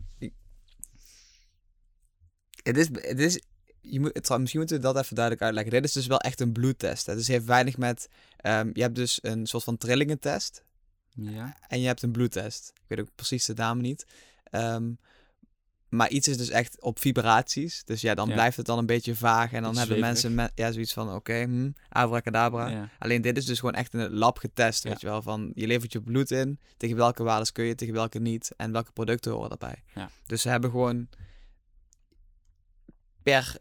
het 2.64 2.78
is, 2.78 2.88
het 2.92 3.20
is 3.20 3.42
je 3.84 4.00
moet, 4.00 4.14
het, 4.14 4.38
misschien 4.38 4.60
moeten 4.60 4.78
we 4.78 4.84
dat 4.84 4.98
even 4.98 5.16
duidelijk 5.16 5.46
uitleggen. 5.46 5.74
Dit 5.74 5.84
is 5.84 5.92
dus 5.92 6.08
wel 6.08 6.20
echt 6.20 6.42
een 6.42 6.52
bloedtest. 6.52 7.06
Hè? 7.06 7.14
Dus 7.14 7.28
het 7.28 7.36
heeft 7.36 7.48
weinig 7.48 7.78
met... 7.78 8.10
Um, 8.42 8.70
je 8.74 8.82
hebt 8.82 8.96
dus 8.96 9.20
een 9.22 9.46
soort 9.48 9.64
van 9.64 9.78
trillingentest. 9.78 10.64
Ja. 11.10 11.58
En 11.68 11.80
je 11.80 11.88
hebt 11.88 12.02
een 12.02 12.12
bloedtest. 12.12 12.72
Ik 12.76 12.84
weet 12.88 13.00
ook 13.00 13.16
precies 13.16 13.46
de 13.46 13.54
naam 13.54 13.82
niet. 13.82 14.06
Um, 14.52 14.98
maar 15.90 16.10
iets 16.10 16.28
is 16.28 16.38
dus 16.38 16.50
echt 16.50 16.82
op 16.82 17.00
vibraties. 17.00 17.84
Dus 17.84 18.02
ja, 18.02 18.16
dan 18.16 18.32
blijft 18.32 18.58
het 18.58 18.66
dan 18.66 18.78
een 18.78 18.86
beetje 18.86 19.16
vaag. 19.16 19.54
En 19.54 19.64
dan 19.64 19.78
hebben 19.78 20.00
mensen 20.00 20.52
ja, 20.56 20.72
zoiets 20.72 20.94
van, 20.94 21.08
oké, 21.08 21.16
okay, 21.16 21.44
hm, 21.44 21.72
abracadabra. 21.90 22.68
Ja. 22.68 22.90
Alleen 23.00 23.22
dit 23.22 23.38
is 23.38 23.46
dus 23.46 23.60
gewoon 23.60 23.76
echt 23.76 23.94
in 23.94 24.00
het 24.00 24.12
lab 24.12 24.38
getest, 24.38 24.84
weet 24.84 25.02
je 25.02 25.08
wel. 25.08 25.22
Van, 25.22 25.52
je 25.56 25.68
levert 25.68 25.92
je 25.92 26.02
bloed 26.02 26.32
in. 26.32 26.60
Tegen 26.78 26.96
welke 26.96 27.24
waardes 27.24 27.52
kun 27.52 27.66
je, 27.66 27.76
tegen 27.76 27.94
welke 27.94 28.20
niet. 28.20 28.52
En 28.58 28.72
welke 28.72 28.92
producten 28.92 29.32
horen 29.32 29.50
daarbij. 29.50 29.84
Ja. 29.96 30.10
Dus 30.26 30.42
ze 30.42 30.50
hebben 30.50 30.70
gewoon 30.70 31.10
per 33.24 33.58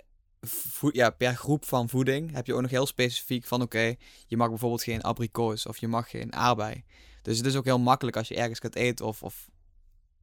ja, 0.93 1.11
per 1.11 1.35
groep 1.35 1.65
van 1.65 1.89
voeding 1.89 2.33
heb 2.33 2.47
je 2.47 2.55
ook 2.55 2.61
nog 2.61 2.71
heel 2.71 2.87
specifiek 2.87 3.45
van 3.45 3.63
oké, 3.63 3.95
je 4.27 4.37
mag 4.37 4.49
bijvoorbeeld 4.49 4.83
geen 4.83 5.03
abrikoos 5.03 5.67
of 5.67 5.79
je 5.79 5.89
mag 5.89 6.11
geen 6.11 6.33
aardbei. 6.33 6.85
Dus 7.23 7.37
het 7.37 7.47
is 7.47 7.57
ook 7.57 7.65
heel 7.65 7.79
makkelijk 7.79 8.17
als 8.17 8.29
je 8.29 8.37
ergens 8.37 8.59
gaat 8.59 8.75
eten 8.75 9.07
of, 9.07 9.23
of 9.23 9.51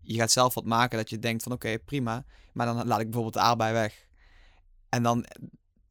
je 0.02 0.18
gaat 0.18 0.32
zelf 0.32 0.54
wat 0.54 0.66
maken 0.66 0.98
dat 0.98 1.10
je 1.10 1.20
denkt 1.20 1.44
van 1.44 1.52
oké, 1.52 1.80
prima, 1.80 2.26
maar 2.54 2.66
dan 2.66 2.88
laat 2.88 3.00
ik 3.00 3.06
bijvoorbeeld 3.06 3.34
de 3.34 3.40
aardbei 3.40 3.74
weg. 3.74 4.08
En 4.90 5.04
dan, 5.04 5.26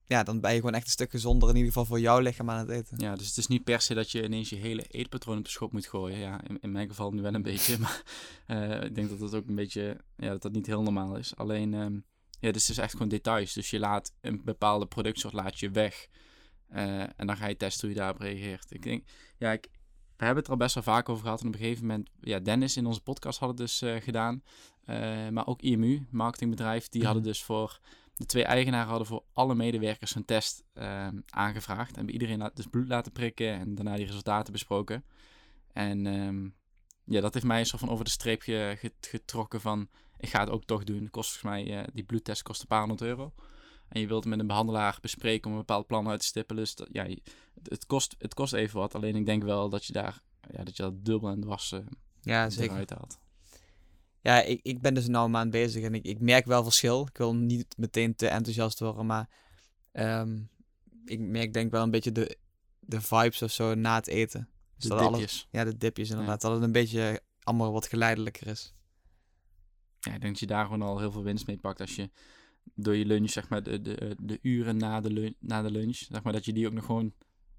ja, 0.05 0.23
dan 0.23 0.41
ben 0.41 0.51
je 0.51 0.59
gewoon 0.59 0.75
echt 0.75 0.85
een 0.85 0.91
stuk 0.91 1.11
gezonder 1.11 1.49
in 1.49 1.57
ieder 1.57 1.73
geval 1.73 1.87
voor 1.87 2.01
jouw 2.01 2.19
lichaam 2.19 2.51
aan 2.51 2.59
het 2.59 2.69
eten. 2.69 2.99
Ja, 2.99 3.15
dus 3.15 3.27
het 3.27 3.37
is 3.37 3.47
niet 3.47 3.65
per 3.65 3.81
se 3.81 3.95
dat 3.95 4.11
je 4.11 4.25
ineens 4.25 4.49
je 4.49 4.57
hele 4.57 4.83
eetpatroon 4.83 5.39
op 5.39 5.45
de 5.45 5.51
schop 5.51 5.73
moet 5.73 5.87
gooien. 5.87 6.19
Ja, 6.19 6.41
in, 6.61 6.73
mijn 6.73 6.89
geval 6.89 7.11
nu 7.11 7.23
wel 7.23 7.35
een 7.35 7.43
beetje, 7.43 7.79
maar 7.83 8.03
uh, 8.47 8.83
ik 8.83 8.95
denk 8.95 9.09
dat 9.09 9.19
dat 9.19 9.35
ook 9.35 9.49
een 9.49 9.55
beetje, 9.55 9.97
ja, 10.17 10.29
dat 10.29 10.43
dat 10.43 10.53
niet 10.53 10.67
heel 10.67 10.83
normaal 10.83 11.17
is. 11.17 11.37
Alleen... 11.37 11.75
Um, 11.75 12.05
ja, 12.41 12.53
dus 12.53 12.63
het 12.63 12.77
is 12.77 12.83
echt 12.83 12.93
gewoon 12.93 13.09
details. 13.09 13.53
Dus 13.53 13.71
je 13.71 13.79
laat 13.79 14.15
een 14.21 14.45
bepaalde 14.45 14.87
productsoort 14.87 15.35
laat 15.35 15.59
je 15.59 15.71
weg. 15.71 16.07
Uh, 16.73 17.01
en 17.01 17.27
dan 17.27 17.37
ga 17.37 17.47
je 17.47 17.57
testen 17.57 17.81
hoe 17.81 17.97
je 17.97 18.03
daarop 18.03 18.21
reageert. 18.21 18.71
Ik 18.71 18.83
denk, 18.83 19.09
ja, 19.37 19.53
ik, 19.53 19.69
we 20.17 20.25
hebben 20.25 20.37
het 20.37 20.47
er 20.47 20.53
al 20.53 20.59
best 20.59 20.75
wel 20.75 20.83
vaak 20.83 21.09
over 21.09 21.23
gehad. 21.23 21.41
En 21.41 21.47
op 21.47 21.53
een 21.53 21.61
gegeven 21.61 21.87
moment, 21.87 22.11
ja, 22.21 22.39
Dennis 22.39 22.77
in 22.77 22.87
onze 22.87 23.01
podcast 23.01 23.39
had 23.39 23.49
het 23.49 23.59
dus 23.59 23.83
uh, 23.83 23.97
gedaan. 23.97 24.43
Uh, 24.87 25.29
maar 25.29 25.47
ook 25.47 25.63
IMU, 25.63 26.07
marketingbedrijf, 26.11 26.89
die 26.89 27.05
hadden 27.05 27.23
mhm. 27.23 27.31
dus 27.31 27.43
voor 27.43 27.81
de 28.15 28.27
twee 28.27 28.45
eigenaren 28.45 28.89
hadden 28.89 29.07
voor 29.07 29.25
alle 29.33 29.55
medewerkers 29.55 30.15
een 30.15 30.25
test 30.25 30.65
aangevraagd. 31.27 31.97
En 31.97 32.05
bij 32.05 32.15
iedereen 32.15 32.51
dus 32.55 32.67
bloed 32.67 32.89
laten 32.89 33.13
prikken 33.13 33.53
en 33.53 33.75
daarna 33.75 33.97
die 33.97 34.07
resultaten 34.07 34.53
besproken. 34.53 35.05
En 35.73 36.07
um, 36.07 36.55
ja, 37.05 37.21
dat 37.21 37.35
heeft 37.35 37.47
mij 37.47 37.59
een 37.59 37.67
soort 37.67 37.81
van 37.81 37.91
over 37.91 38.05
de 38.05 38.11
streep 38.11 38.43
getrokken 39.01 39.61
van 39.61 39.89
ik 40.19 40.29
ga 40.29 40.41
het 40.41 40.51
ook 40.51 40.65
toch 40.65 40.85
doen. 40.85 41.11
Kost 41.11 41.37
volgens 41.37 41.53
mij, 41.53 41.81
uh, 41.81 41.87
die 41.93 42.05
bloedtest 42.05 42.43
kost 42.43 42.61
een 42.61 42.67
paar 42.67 42.81
honderd 42.81 43.03
euro. 43.03 43.33
En 43.89 44.01
je 44.01 44.07
wilt 44.07 44.21
het 44.21 44.31
met 44.31 44.41
een 44.41 44.47
behandelaar 44.47 44.99
bespreken 45.01 45.47
om 45.47 45.53
een 45.53 45.59
bepaald 45.59 45.87
plan 45.87 46.09
uit 46.09 46.21
te 46.21 46.27
stippelen. 46.27 46.63
Dus 46.63 46.75
dat, 46.75 46.89
ja, 46.93 47.07
het, 47.63 47.87
kost, 47.87 48.15
het 48.19 48.35
kost 48.35 48.53
even 48.53 48.79
wat. 48.79 48.95
Alleen 48.95 49.17
ik 49.17 49.27
denk 49.27 49.43
wel 49.43 49.69
dat 49.69 49.85
je 49.85 49.93
daar 49.93 50.23
ja, 50.51 50.65
dat 50.65 50.77
je 50.77 50.83
dat 50.83 51.05
dubbel 51.05 51.31
en 51.31 51.41
dwars 51.41 51.73
uh, 51.73 51.81
ja, 52.21 52.51
zeker. 52.51 52.77
uithaalt. 52.77 53.19
Ja, 54.21 54.43
ik, 54.43 54.61
ik 54.63 54.81
ben 54.81 54.95
dus 54.95 55.07
nou 55.07 55.25
een 55.25 55.31
maand 55.31 55.51
bezig 55.51 55.85
en 55.85 55.95
ik, 55.95 56.05
ik 56.05 56.21
merk 56.21 56.47
wel 56.47 56.63
verschil. 56.63 57.07
Ik 57.07 57.17
wil 57.17 57.35
niet 57.35 57.75
meteen 57.77 58.15
te 58.15 58.29
enthousiast 58.29 58.81
worden, 58.81 59.07
maar 59.07 59.29
um, 59.93 60.49
ik 61.05 61.21
merk 61.21 61.53
denk 61.53 61.71
wel 61.71 61.83
een 61.83 61.91
beetje 61.91 62.13
de, 62.13 62.39
de 62.81 63.01
vibes 63.01 63.43
of 63.43 63.51
zo 63.51 63.75
na 63.75 63.95
het 63.95 64.07
eten. 64.07 64.49
Dus 64.77 64.89
de 64.89 64.97
dipjes. 64.97 65.13
Alles, 65.13 65.49
ja, 65.51 65.65
de 65.65 65.77
dipjes 65.77 66.11
inderdaad. 66.11 66.41
Dat 66.41 66.53
het 66.53 66.63
een 66.63 66.73
beetje 66.73 67.23
allemaal 67.43 67.73
wat 67.73 67.87
geleidelijker 67.87 68.47
is 68.47 68.75
ja, 70.09 70.15
ik 70.15 70.21
denk 70.21 70.33
dat 70.33 70.41
je 70.41 70.47
daar 70.47 70.65
gewoon 70.65 70.83
al 70.83 70.99
heel 70.99 71.13
veel 71.13 71.23
winst 71.23 71.47
mee 71.47 71.57
pakt 71.57 71.81
als 71.81 71.97
je 71.97 72.11
door 72.75 72.97
je 72.97 73.05
lunch, 73.05 73.31
zeg 73.31 73.49
maar, 73.49 73.63
de, 73.63 73.83
de, 73.83 74.17
de 74.21 74.39
uren 74.43 74.77
na 74.77 75.01
de, 75.01 75.11
lunch, 75.11 75.35
na 75.39 75.63
de 75.63 75.71
lunch, 75.71 75.97
zeg 75.97 76.23
maar, 76.23 76.33
dat 76.33 76.45
je 76.45 76.53
die 76.53 76.67
ook 76.67 76.73
nog 76.73 76.85
gewoon 76.85 77.13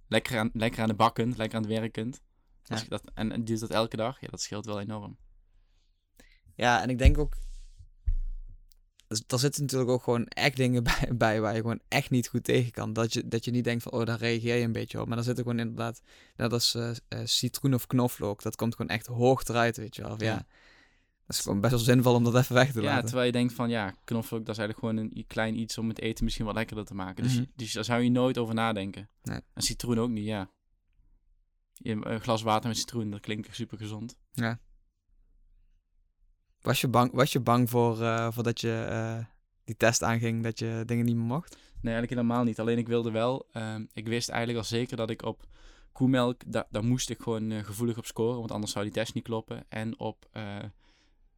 lekker 0.07 0.37
aan, 0.37 0.49
lekker 0.53 0.81
aan 0.81 0.87
de 0.87 0.93
bak 0.95 1.15
kunt, 1.15 1.37
lekker 1.37 1.57
aan 1.57 1.63
het 1.63 1.73
werk 1.73 1.91
kunt. 1.91 2.21
Als 2.67 2.81
je 2.81 2.89
dat, 2.89 3.11
en, 3.13 3.31
en 3.31 3.45
doet 3.45 3.59
dat 3.59 3.69
elke 3.69 3.95
dag, 3.95 4.21
ja, 4.21 4.27
dat 4.27 4.41
scheelt 4.41 4.65
wel 4.65 4.79
enorm. 4.79 5.17
Ja, 6.55 6.81
en 6.81 6.89
ik 6.89 6.97
denk 6.97 7.17
ook, 7.17 7.37
er 9.07 9.39
zitten 9.39 9.61
natuurlijk 9.61 9.89
ook 9.89 10.03
gewoon 10.03 10.25
echt 10.27 10.55
dingen 10.55 10.83
bij, 10.89 11.09
bij, 11.15 11.41
waar 11.41 11.55
je 11.55 11.61
gewoon 11.61 11.81
echt 11.87 12.09
niet 12.09 12.27
goed 12.27 12.43
tegen 12.43 12.71
kan. 12.71 12.93
Dat 12.93 13.13
je, 13.13 13.27
dat 13.27 13.45
je 13.45 13.51
niet 13.51 13.63
denkt 13.63 13.83
van, 13.83 13.91
oh, 13.91 14.05
daar 14.05 14.17
reageer 14.17 14.55
je 14.55 14.63
een 14.63 14.71
beetje 14.71 15.01
op. 15.01 15.07
Maar 15.07 15.15
dan 15.15 15.25
zit 15.25 15.37
er 15.37 15.43
gewoon 15.43 15.59
inderdaad, 15.59 16.01
net 16.35 16.53
als 16.53 16.75
uh, 16.75 16.91
citroen 17.23 17.73
of 17.73 17.87
knoflook, 17.87 18.41
dat 18.41 18.55
komt 18.55 18.75
gewoon 18.75 18.91
echt 18.91 19.05
hoog 19.05 19.43
eruit, 19.43 19.77
weet 19.77 19.95
je 19.95 20.01
wel. 20.01 20.15
ja. 20.17 20.25
ja 20.25 20.45
dat 21.29 21.37
is 21.37 21.43
gewoon 21.43 21.61
best 21.61 21.73
wel 21.73 21.83
zinvol 21.83 22.13
om 22.13 22.23
dat 22.23 22.35
even 22.35 22.55
weg 22.55 22.71
te 22.71 22.81
ja, 22.81 22.85
laten. 22.85 23.05
terwijl 23.05 23.25
je 23.25 23.31
denkt 23.31 23.53
van 23.53 23.69
ja, 23.69 23.95
knoflook, 24.03 24.45
dat 24.45 24.55
is 24.55 24.61
eigenlijk 24.61 24.79
gewoon 24.79 25.11
een 25.15 25.27
klein 25.27 25.59
iets 25.59 25.77
om 25.77 25.89
het 25.89 25.99
eten 25.99 26.23
misschien 26.23 26.45
wat 26.45 26.55
lekkerder 26.55 26.85
te 26.85 26.93
maken. 26.93 27.23
Dus, 27.23 27.35
mhm. 27.35 27.45
dus 27.55 27.73
daar 27.73 27.83
zou 27.83 28.01
je 28.01 28.09
nooit 28.09 28.37
over 28.37 28.53
nadenken. 28.53 29.09
Nee. 29.23 29.41
En 29.53 29.61
citroen 29.61 29.99
ook 29.99 30.09
niet, 30.09 30.25
ja. 30.25 30.49
Een 31.81 32.21
glas 32.21 32.41
water 32.41 32.67
met 32.67 32.77
citroen, 32.77 33.09
dat 33.09 33.19
klinkt 33.19 33.55
super 33.55 33.77
gezond. 33.77 34.15
Ja. 34.31 34.59
Was 36.61 36.81
je 36.81 36.87
bang, 36.87 37.11
was 37.11 37.31
je 37.31 37.39
bang 37.39 37.69
voor, 37.69 38.01
uh, 38.01 38.31
voordat 38.31 38.61
je 38.61 38.87
uh, 38.89 39.25
die 39.63 39.77
test 39.77 40.03
aanging, 40.03 40.43
dat 40.43 40.59
je 40.59 40.83
dingen 40.85 41.05
niet 41.05 41.15
meer 41.15 41.25
mocht? 41.25 41.49
Nee, 41.81 41.93
eigenlijk 41.93 42.09
helemaal 42.09 42.43
niet. 42.43 42.59
Alleen 42.59 42.77
ik 42.77 42.87
wilde 42.87 43.11
wel, 43.11 43.47
uh, 43.53 43.75
ik 43.93 44.07
wist 44.07 44.29
eigenlijk 44.29 44.59
al 44.59 44.65
zeker 44.65 44.97
dat 44.97 45.09
ik 45.09 45.21
op 45.21 45.47
koemelk, 45.91 46.41
da 46.45 46.67
daar 46.69 46.83
moest 46.83 47.09
ik 47.09 47.21
gewoon 47.21 47.63
gevoelig 47.63 47.97
op 47.97 48.05
scoren, 48.05 48.39
want 48.39 48.51
anders 48.51 48.71
zou 48.71 48.83
die 48.83 48.93
test 48.93 49.13
niet 49.13 49.23
kloppen. 49.23 49.65
En 49.67 49.99
op 49.99 50.29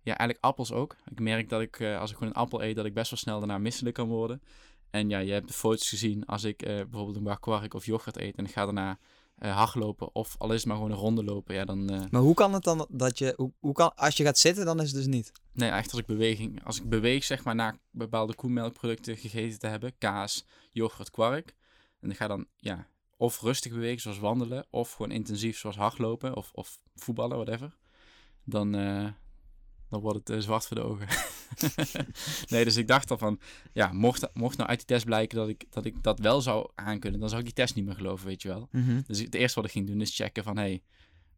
ja, 0.03 0.17
eigenlijk 0.17 0.39
appels 0.45 0.71
ook. 0.71 0.95
Ik 1.11 1.19
merk 1.19 1.49
dat 1.49 1.61
ik, 1.61 1.79
uh, 1.79 1.99
als 1.99 2.11
ik 2.11 2.17
gewoon 2.17 2.33
een 2.33 2.39
appel 2.39 2.63
eet, 2.63 2.75
dat 2.75 2.85
ik 2.85 2.93
best 2.93 3.09
wel 3.09 3.19
snel 3.19 3.39
daarna 3.39 3.57
misselijk 3.57 3.95
kan 3.95 4.07
worden. 4.07 4.41
En 4.89 5.09
ja, 5.09 5.19
je 5.19 5.31
hebt 5.31 5.47
de 5.47 5.53
foto's 5.53 5.89
gezien 5.89 6.25
als 6.25 6.43
ik 6.43 6.63
uh, 6.63 6.67
bijvoorbeeld 6.67 7.15
een 7.15 7.23
bak 7.23 7.41
kwark 7.41 7.73
of 7.73 7.85
yoghurt 7.85 8.17
eet 8.17 8.35
en 8.35 8.45
ik 8.45 8.51
ga 8.51 8.63
daarna 8.65 8.99
uh, 9.39 9.55
hardlopen 9.55 10.15
of 10.15 10.35
al 10.37 10.51
is 10.51 10.57
het 10.57 10.65
maar 10.65 10.75
gewoon 10.75 10.91
een 10.91 10.97
ronde 10.97 11.23
lopen, 11.23 11.55
ja 11.55 11.65
dan... 11.65 11.93
Uh... 11.93 12.01
Maar 12.11 12.21
hoe 12.21 12.33
kan 12.33 12.53
het 12.53 12.63
dan 12.63 12.87
dat 12.89 13.17
je, 13.17 13.33
hoe, 13.35 13.51
hoe 13.59 13.73
kan, 13.73 13.95
als 13.95 14.17
je 14.17 14.23
gaat 14.23 14.37
zitten 14.37 14.65
dan 14.65 14.79
is 14.79 14.87
het 14.87 14.95
dus 14.95 15.05
niet? 15.05 15.31
Nee, 15.53 15.69
echt 15.69 15.91
als 15.91 15.99
ik 15.99 16.05
beweging, 16.05 16.65
als 16.65 16.79
ik 16.79 16.89
beweeg 16.89 17.23
zeg 17.23 17.43
maar 17.43 17.55
naar 17.55 17.77
bepaalde 17.91 18.35
koemelkproducten 18.35 19.17
gegeten 19.17 19.59
te 19.59 19.67
hebben, 19.67 19.97
kaas, 19.97 20.45
yoghurt, 20.69 21.09
kwark, 21.09 21.55
en 21.99 22.09
ik 22.09 22.17
ga 22.17 22.27
dan 22.27 22.45
ja, 22.57 22.87
of 23.17 23.41
rustig 23.41 23.71
bewegen 23.71 24.01
zoals 24.01 24.19
wandelen 24.19 24.65
of 24.69 24.91
gewoon 24.91 25.11
intensief 25.11 25.57
zoals 25.57 25.75
hardlopen 25.75 26.35
of, 26.35 26.51
of 26.53 26.79
voetballen, 26.95 27.37
whatever, 27.37 27.77
dan, 28.43 28.75
uh, 28.75 29.07
dan 29.91 30.01
wordt 30.01 30.27
het 30.27 30.43
zwart 30.43 30.65
voor 30.65 30.75
de 30.75 30.83
ogen. 30.83 31.07
nee, 32.51 32.63
dus 32.63 32.77
ik 32.77 32.87
dacht 32.87 33.11
al 33.11 33.17
van, 33.17 33.39
ja, 33.73 33.91
mocht, 33.93 34.33
mocht 34.33 34.57
nou 34.57 34.69
uit 34.69 34.77
die 34.77 34.87
test 34.87 35.05
blijken 35.05 35.37
dat 35.37 35.47
ik, 35.47 35.65
dat 35.69 35.85
ik 35.85 36.03
dat 36.03 36.19
wel 36.19 36.41
zou 36.41 36.69
aankunnen, 36.75 37.19
dan 37.19 37.29
zou 37.29 37.41
ik 37.41 37.47
die 37.47 37.55
test 37.55 37.75
niet 37.75 37.85
meer 37.85 37.95
geloven, 37.95 38.27
weet 38.27 38.41
je 38.41 38.47
wel. 38.47 38.67
Mhm. 38.71 39.01
Dus 39.07 39.19
het 39.19 39.33
eerste 39.33 39.55
wat 39.55 39.65
ik 39.65 39.71
ging 39.71 39.87
doen 39.87 40.01
is 40.01 40.15
checken 40.15 40.43
van, 40.43 40.57
hey, 40.57 40.83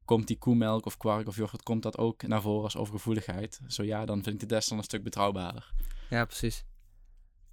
komt 0.05 0.27
die 0.27 0.37
koemelk 0.37 0.85
of 0.85 0.97
kwark 0.97 1.27
of 1.27 1.35
yoghurt, 1.35 1.63
komt 1.63 1.83
dat 1.83 1.97
ook 1.97 2.21
naar 2.27 2.41
voren 2.41 2.63
als 2.63 2.77
overgevoeligheid? 2.77 3.59
Zo 3.67 3.83
ja, 3.83 4.05
dan 4.05 4.23
vind 4.23 4.33
ik 4.35 4.39
de 4.39 4.55
test 4.55 4.69
dan 4.69 4.77
een 4.77 4.83
stuk 4.83 5.03
betrouwbaarder. 5.03 5.73
Ja, 6.09 6.25
precies. 6.25 6.65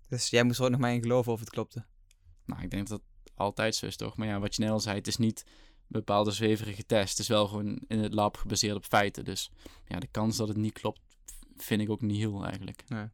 Dus 0.08 0.30
jij 0.30 0.42
moest 0.42 0.58
er 0.58 0.64
ook 0.64 0.70
nog 0.70 0.80
maar 0.80 0.92
in 0.92 1.02
geloven 1.02 1.32
of 1.32 1.40
het 1.40 1.50
klopte? 1.50 1.84
Nou, 2.44 2.62
ik 2.62 2.70
denk 2.70 2.88
dat 2.88 3.00
het 3.00 3.32
altijd 3.34 3.74
zo 3.74 3.86
is, 3.86 3.96
toch? 3.96 4.16
Maar 4.16 4.26
ja, 4.26 4.40
wat 4.40 4.54
je 4.54 4.62
net 4.62 4.70
al 4.70 4.80
zei, 4.80 4.96
het 4.96 5.06
is 5.06 5.16
niet 5.16 5.44
bepaalde 5.90 6.30
zweverige 6.30 6.86
test. 6.86 7.10
Het 7.10 7.18
is 7.18 7.28
wel 7.28 7.46
gewoon 7.46 7.80
in 7.88 7.98
het 7.98 8.14
lab 8.14 8.36
gebaseerd 8.36 8.76
op 8.76 8.84
feiten. 8.84 9.24
Dus 9.24 9.50
ja, 9.86 9.98
de 9.98 10.06
kans 10.06 10.36
dat 10.36 10.48
het 10.48 10.56
niet 10.56 10.72
klopt, 10.72 11.00
vind 11.56 11.80
ik 11.80 11.90
ook 11.90 12.00
niet 12.00 12.18
heel 12.18 12.44
eigenlijk. 12.44 12.82
Nee. 12.88 13.08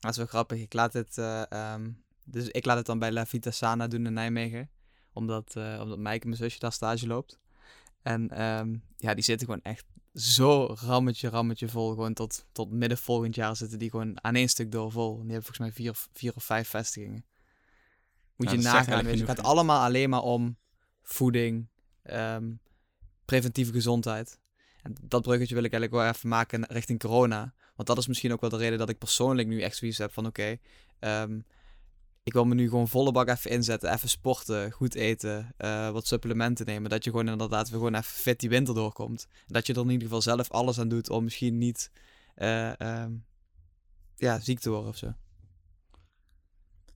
Dat 0.00 0.10
is 0.10 0.16
wel 0.16 0.26
grappig. 0.26 0.60
Ik 0.60 0.72
laat 0.72 0.92
het, 0.92 1.16
uh, 1.16 1.42
um, 1.74 2.04
dus 2.24 2.48
ik 2.48 2.64
laat 2.64 2.76
het 2.76 2.86
dan 2.86 2.98
bij 2.98 3.12
La 3.12 3.26
Vita 3.26 3.50
Sana 3.50 3.86
doen 3.86 4.06
in 4.06 4.12
Nijmegen. 4.12 4.70
Omdat, 5.12 5.54
uh, 5.56 5.78
omdat 5.82 5.98
Mijke, 5.98 6.26
mijn 6.26 6.38
zusje, 6.38 6.58
daar 6.58 6.72
stage 6.72 7.06
loopt. 7.06 7.38
En 8.02 8.42
um, 8.42 8.82
ja, 8.96 9.14
die 9.14 9.24
zitten 9.24 9.46
gewoon 9.46 9.62
echt 9.62 9.84
zo 10.14 10.76
rammetje, 10.80 11.28
rammetje 11.28 11.68
vol. 11.68 11.90
Gewoon 11.90 12.14
tot, 12.14 12.46
tot 12.52 12.70
midden 12.70 12.98
volgend 12.98 13.34
jaar 13.34 13.56
zitten 13.56 13.78
die 13.78 13.90
gewoon 13.90 14.24
aan 14.24 14.34
één 14.34 14.48
stuk 14.48 14.72
door 14.72 14.92
vol. 14.92 15.10
En 15.10 15.22
die 15.22 15.32
hebben 15.32 15.54
volgens 15.54 15.58
mij 15.58 15.72
vier, 15.72 15.94
vier 16.12 16.32
of 16.34 16.44
vijf 16.44 16.68
vestigingen. 16.68 17.24
Moet 18.36 18.50
ja, 18.50 18.56
je 18.56 18.62
nagaan. 18.62 19.06
Het 19.06 19.22
gaat 19.22 19.42
allemaal 19.42 19.84
alleen 19.84 20.10
maar 20.10 20.22
om 20.22 20.56
voeding, 21.02 21.68
um, 22.10 22.60
preventieve 23.24 23.72
gezondheid. 23.72 24.40
En 24.82 24.94
dat 25.02 25.22
bruggetje 25.22 25.54
wil 25.54 25.64
ik 25.64 25.72
eigenlijk 25.72 26.02
wel 26.02 26.12
even 26.12 26.28
maken 26.28 26.64
richting 26.64 26.98
corona. 26.98 27.54
Want 27.74 27.88
dat 27.88 27.98
is 27.98 28.06
misschien 28.06 28.32
ook 28.32 28.40
wel 28.40 28.50
de 28.50 28.56
reden 28.56 28.78
dat 28.78 28.88
ik 28.88 28.98
persoonlijk 28.98 29.48
nu 29.48 29.62
echt 29.62 29.76
zoiets 29.76 29.98
heb 29.98 30.12
van 30.12 30.26
oké, 30.26 30.56
um, 31.00 31.44
ik 32.22 32.32
wil 32.32 32.44
me 32.44 32.54
nu 32.54 32.68
gewoon 32.68 32.88
volle 32.88 33.12
bak 33.12 33.28
even 33.28 33.50
inzetten, 33.50 33.92
even 33.92 34.08
sporten, 34.08 34.70
goed 34.70 34.94
eten, 34.94 35.54
uh, 35.58 35.90
wat 35.90 36.06
supplementen 36.06 36.66
nemen. 36.66 36.90
Dat 36.90 37.04
je 37.04 37.10
gewoon 37.10 37.28
inderdaad 37.28 37.68
weer 37.68 37.78
gewoon 37.78 37.94
even 37.94 38.12
fit 38.12 38.40
die 38.40 38.48
winter 38.48 38.74
doorkomt. 38.74 39.26
Dat 39.46 39.66
je 39.66 39.74
er 39.74 39.80
in 39.80 39.90
ieder 39.90 40.02
geval 40.02 40.22
zelf 40.22 40.50
alles 40.50 40.78
aan 40.78 40.88
doet 40.88 41.10
om 41.10 41.24
misschien 41.24 41.58
niet 41.58 41.90
uh, 42.36 42.72
um, 42.78 43.24
ja, 44.16 44.40
ziek 44.40 44.58
te 44.58 44.70
worden 44.70 44.88
of 44.88 44.96
zo. 44.96 45.14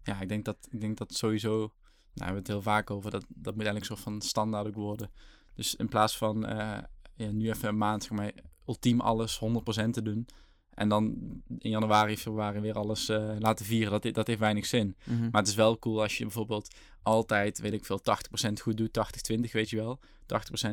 Ja, 0.03 0.21
ik 0.21 0.29
denk 0.29 0.45
dat, 0.45 0.57
ik 0.71 0.81
denk 0.81 0.99
dat 0.99 1.15
sowieso, 1.15 1.73
nou, 2.17 2.31
we 2.31 2.35
hebben 2.35 2.43
het 2.43 2.47
heel 2.47 2.63
vaak 2.63 2.91
over, 2.91 3.11
dat, 3.11 3.25
dat 3.29 3.55
moet 3.55 3.65
eigenlijk 3.65 3.79
een 3.79 3.97
soort 3.97 4.01
van 4.01 4.21
standaard 4.21 4.67
ook 4.67 4.75
worden. 4.75 5.11
Dus 5.55 5.75
in 5.75 5.89
plaats 5.89 6.17
van 6.17 6.51
uh, 6.51 6.79
ja, 7.15 7.31
nu 7.31 7.49
even 7.49 7.69
een 7.69 7.79
maand, 7.79 8.03
zeg 8.03 8.13
maar, 8.13 8.33
ultiem 8.67 9.01
alles 9.01 9.41
100% 9.41 9.91
te 9.91 10.03
doen. 10.03 10.27
En 10.71 10.89
dan 10.89 11.05
in 11.59 11.71
januari, 11.71 12.17
februari 12.17 12.61
weer 12.61 12.75
alles 12.75 13.09
uh, 13.09 13.33
laten 13.39 13.67
vieren. 13.67 14.01
Dat, 14.01 14.15
dat 14.15 14.27
heeft 14.27 14.39
weinig 14.39 14.67
zin. 14.67 14.97
Mm 15.05 15.17
-hmm. 15.17 15.29
Maar 15.31 15.41
het 15.41 15.51
is 15.51 15.57
wel 15.57 15.79
cool 15.79 16.03
als 16.03 16.19
je 16.19 16.25
bijvoorbeeld 16.25 16.75
altijd, 17.03 17.59
weet 17.59 17.73
ik 17.73 17.85
veel, 17.85 18.01
80% 18.49 18.53
goed 18.63 18.77
doet. 18.77 18.99
80-20, 19.39 19.51
weet 19.51 19.71
je 19.71 19.77
wel. 19.77 20.01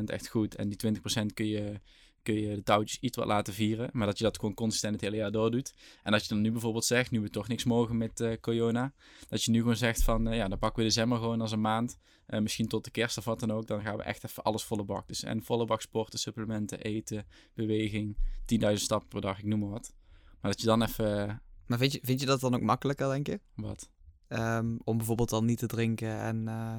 80% 0.00 0.04
echt 0.04 0.28
goed. 0.28 0.54
En 0.54 0.68
die 0.68 0.94
20% 1.22 1.26
kun 1.34 1.46
je, 1.46 1.80
kun 2.24 2.34
je 2.34 2.54
de 2.54 2.62
touwtjes 2.62 2.98
iets 3.00 3.16
wat 3.16 3.26
laten 3.26 3.54
vieren. 3.54 3.90
Maar 3.92 4.06
dat 4.06 4.18
je 4.18 4.24
dat 4.24 4.38
gewoon 4.38 4.54
consistent 4.54 4.94
het 4.94 5.02
hele 5.02 5.16
jaar 5.16 5.30
door 5.30 5.50
doet. 5.50 5.74
En 6.02 6.12
dat 6.12 6.22
je 6.22 6.28
dan 6.28 6.40
nu 6.40 6.52
bijvoorbeeld 6.52 6.84
zegt, 6.84 7.10
nu 7.10 7.20
we 7.20 7.30
toch 7.30 7.48
niks 7.48 7.64
mogen 7.64 7.96
met 7.96 8.20
uh, 8.20 8.32
corona. 8.40 8.92
Dat 9.28 9.44
je 9.44 9.50
nu 9.50 9.58
gewoon 9.58 9.76
zegt 9.76 10.02
van, 10.02 10.28
uh, 10.28 10.36
ja, 10.36 10.48
dan 10.48 10.58
pakken 10.58 10.82
we 10.82 10.88
december 10.88 11.18
gewoon 11.18 11.40
als 11.40 11.52
een 11.52 11.60
maand. 11.60 11.98
Uh, 12.26 12.40
misschien 12.40 12.68
tot 12.68 12.84
de 12.84 12.90
kerst 12.90 13.18
of 13.18 13.24
wat 13.24 13.40
dan 13.40 13.50
ook. 13.50 13.66
Dan 13.66 13.82
gaan 13.82 13.96
we 13.96 14.02
echt 14.02 14.24
even 14.24 14.42
alles 14.42 14.62
volle 14.62 14.84
bak. 14.84 15.08
Dus 15.08 15.22
en 15.22 15.42
volle 15.42 15.64
bak 15.64 15.80
sporten, 15.80 16.18
supplementen, 16.18 16.80
eten, 16.80 17.26
beweging. 17.54 18.16
10.000 18.62 18.72
stappen 18.72 19.08
per 19.08 19.20
dag, 19.20 19.38
ik 19.38 19.44
noem 19.44 19.60
maar 19.60 19.70
wat. 19.70 19.94
Maar 20.40 20.50
dat 20.50 20.60
je 20.60 20.66
dan 20.66 20.82
even... 20.82 21.42
Maar 21.66 21.78
vind 21.78 21.92
je, 21.92 22.00
vind 22.02 22.20
je 22.20 22.26
dat 22.26 22.40
dan 22.40 22.54
ook 22.54 22.60
makkelijker, 22.60 23.08
denk 23.08 23.26
je? 23.26 23.40
Wat? 23.54 23.90
Um, 24.28 24.80
om 24.84 24.96
bijvoorbeeld 24.96 25.28
dan 25.28 25.44
niet 25.44 25.58
te 25.58 25.66
drinken 25.66 26.18
en 26.18 26.46
uh, 26.46 26.76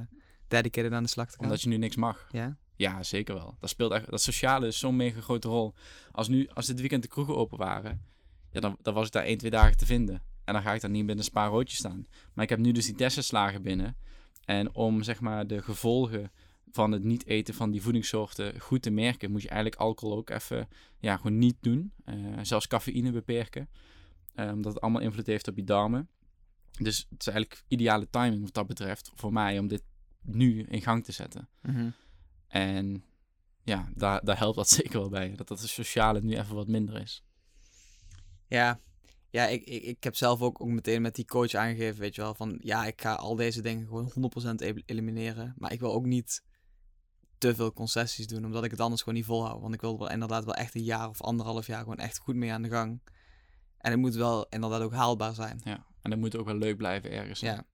dedicated 0.48 0.92
aan 0.92 1.04
de 1.04 1.10
slag 1.10 1.30
te 1.30 1.36
gaan? 1.36 1.46
Omdat 1.46 1.62
je 1.62 1.70
nu 1.70 1.78
niks 1.78 1.96
mag. 1.96 2.28
Ja? 2.32 2.58
Ja, 2.76 3.04
zeker 3.04 3.34
wel. 3.34 3.56
Dat 3.60 3.70
speelt 3.70 3.92
echt... 3.92 4.10
Dat 4.10 4.22
sociale 4.22 4.68
is 4.68 4.80
zo'n 4.80 4.96
mega 4.96 5.22
grote 5.22 5.48
rol. 5.48 5.74
Als 6.12 6.28
nu, 6.28 6.48
als 6.54 6.66
dit 6.66 6.80
weekend 6.80 7.02
de 7.02 7.10
kroegen 7.10 7.36
open 7.36 7.58
waren, 7.58 8.02
ja, 8.52 8.60
dan, 8.60 8.78
dan 8.82 8.94
was 8.94 9.06
ik 9.06 9.12
daar 9.12 9.24
één, 9.24 9.38
twee 9.38 9.52
dagen 9.52 9.78
te 9.78 9.86
vinden. 9.86 10.22
En 10.44 10.54
dan 10.54 10.62
ga 10.62 10.74
ik 10.74 10.82
daar 10.82 10.90
niet 10.90 11.06
binnen 11.06 11.18
een 11.18 11.32
spaar 11.32 11.50
roodjes 11.50 11.80
staan. 11.80 12.08
Maar 12.34 12.44
ik 12.44 12.50
heb 12.50 12.60
nu 12.60 12.72
dus 12.72 12.86
die 12.86 12.96
testgeslagen 12.96 13.62
binnen. 13.62 13.98
En 14.46 14.76
om, 14.76 15.04
zeg 15.04 15.20
maar, 15.20 15.48
de 15.48 15.62
gevolgen 15.62 16.32
van 16.72 16.92
het 16.92 17.04
niet 17.04 17.26
eten 17.26 17.54
van 17.54 17.72
die 17.72 17.82
voedingssoorten 17.82 18.60
goed 18.60 18.82
te 18.82 18.90
merken, 18.90 19.32
moet 19.32 19.42
je 19.42 19.50
eigenlijk 19.50 19.82
alcohol 19.82 20.18
ook 20.18 20.30
even 20.30 20.68
ja, 21.00 21.18
gewoon 21.18 21.38
niet 21.38 21.58
doen. 21.62 21.94
Uh, 22.06 22.40
zelfs 22.42 22.68
cafeïne 22.68 23.12
beperken. 23.12 23.70
Uh, 24.36 24.52
omdat 24.52 24.74
het 24.74 24.82
allemaal 24.82 25.02
invloed 25.02 25.26
heeft 25.26 25.48
op 25.48 25.56
je 25.56 25.64
darmen. 25.64 26.10
Dus 26.80 27.08
het 27.10 27.20
is 27.20 27.28
eigenlijk 27.28 27.64
ideale 27.68 28.10
timing 28.10 28.42
wat 28.42 28.54
dat 28.54 28.68
betreft 28.68 29.12
voor 29.16 29.34
mij 29.34 29.60
om 29.60 29.68
dit 29.68 29.84
nu 30.22 30.64
in 30.64 30.82
gang 30.82 31.04
te 31.04 31.12
zetten. 31.12 31.50
Mm. 31.62 31.94
En 32.56 33.04
ja, 33.64 33.90
daar, 33.96 34.26
daar 34.26 34.38
helpt 34.38 34.56
dat 34.56 34.70
zeker 34.80 35.00
wel 35.00 35.10
bij. 35.10 35.36
Dat 35.36 35.48
dat 35.48 35.60
de 35.60 35.68
sociale 35.68 36.22
nu 36.22 36.38
even 36.38 36.56
wat 36.56 36.68
minder 36.68 37.02
is. 37.02 37.24
Ja, 38.48 38.80
ja 39.30 39.48
ik, 39.48 39.64
ik, 39.64 39.84
ik 39.84 40.04
heb 40.04 40.16
zelf 40.16 40.42
ook, 40.42 40.62
ook 40.62 40.68
meteen 40.68 41.02
met 41.02 41.16
die 41.16 41.26
coach 41.26 41.54
aangegeven, 41.54 42.00
weet 42.00 42.16
je 42.16 42.22
wel, 42.22 42.34
van 42.34 42.60
ja, 42.62 42.86
ik 42.86 43.02
ga 43.02 43.14
al 43.14 43.36
deze 43.36 43.62
dingen 43.62 43.88
gewoon 43.88 44.32
100% 44.62 44.84
elimineren. 44.86 45.54
Maar 45.58 45.72
ik 45.72 45.80
wil 45.80 45.94
ook 45.94 46.06
niet 46.06 46.44
te 47.38 47.56
veel 47.56 47.74
concessies 47.74 48.28
doen, 48.28 48.46
omdat 48.46 48.64
ik 48.64 48.72
het 48.72 48.80
anders 48.80 49.02
gewoon 49.02 49.18
niet 49.18 49.28
volhoud. 49.28 49.62
Want 49.62 49.74
ik 49.74 49.82
wil 49.82 50.00
wel 50.00 50.10
inderdaad 50.10 50.46
wel 50.46 50.54
echt 50.56 50.76
een 50.76 50.84
jaar 50.84 51.10
of 51.10 51.22
anderhalf 51.22 51.68
jaar 51.68 51.80
gewoon 51.80 51.98
echt 51.98 52.18
goed 52.18 52.36
mee 52.36 52.52
aan 52.52 52.62
de 52.62 52.70
gang. 52.70 53.02
En 53.78 53.92
het 53.92 54.00
moet 54.00 54.16
wel 54.16 54.48
inderdaad 54.50 54.82
ook 54.82 54.94
haalbaar 54.94 55.34
zijn. 55.34 55.62
Ja, 55.64 55.86
en 56.02 56.10
dat 56.10 56.20
moet 56.20 56.36
ook 56.36 56.46
wel 56.46 56.58
leuk 56.58 56.78
blijven 56.78 57.12
ergens. 57.12 57.40
Ja. 57.40 57.66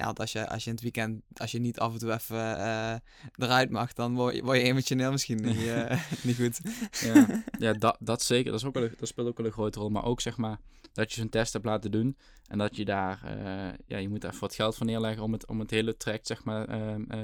Ja, 0.00 0.06
want 0.06 0.20
als 0.20 0.32
je, 0.32 0.48
als 0.48 0.62
je 0.64 0.68
in 0.68 0.74
het 0.74 0.82
weekend, 0.82 1.22
als 1.34 1.50
je 1.50 1.58
niet 1.58 1.78
af 1.78 1.92
en 1.92 1.98
toe 1.98 2.12
even 2.12 2.36
uh, 2.36 2.94
eruit 3.36 3.70
mag, 3.70 3.92
dan 3.92 4.14
word 4.14 4.34
je, 4.34 4.42
word 4.42 4.58
je 4.58 4.64
emotioneel 4.64 5.10
misschien 5.10 5.42
niet, 5.42 5.56
uh, 5.56 5.90
niet 6.22 6.36
goed. 6.36 6.60
Ja, 6.90 7.42
ja 7.58 7.72
dat, 7.72 7.96
dat 8.00 8.22
zeker. 8.22 8.50
Dat, 8.50 8.60
is 8.60 8.66
ook 8.66 8.74
wel, 8.74 8.88
dat 8.98 9.08
speelt 9.08 9.28
ook 9.28 9.36
wel 9.36 9.46
een 9.46 9.52
grote 9.52 9.78
rol. 9.78 9.88
Maar 9.88 10.04
ook 10.04 10.20
zeg 10.20 10.36
maar 10.36 10.58
dat 10.92 11.12
je 11.12 11.20
zo'n 11.20 11.28
test 11.28 11.52
hebt 11.52 11.64
laten 11.64 11.90
doen 11.90 12.16
en 12.46 12.58
dat 12.58 12.76
je 12.76 12.84
daar, 12.84 13.20
uh, 13.24 13.72
ja, 13.86 13.98
je 13.98 14.08
moet 14.08 14.20
daar 14.20 14.30
even 14.30 14.42
wat 14.42 14.54
geld 14.54 14.76
voor 14.76 14.86
neerleggen 14.86 15.22
om 15.22 15.32
het, 15.32 15.46
om 15.46 15.60
het 15.60 15.70
hele 15.70 15.96
traject 15.96 16.26
zeg 16.26 16.44
maar 16.44 16.66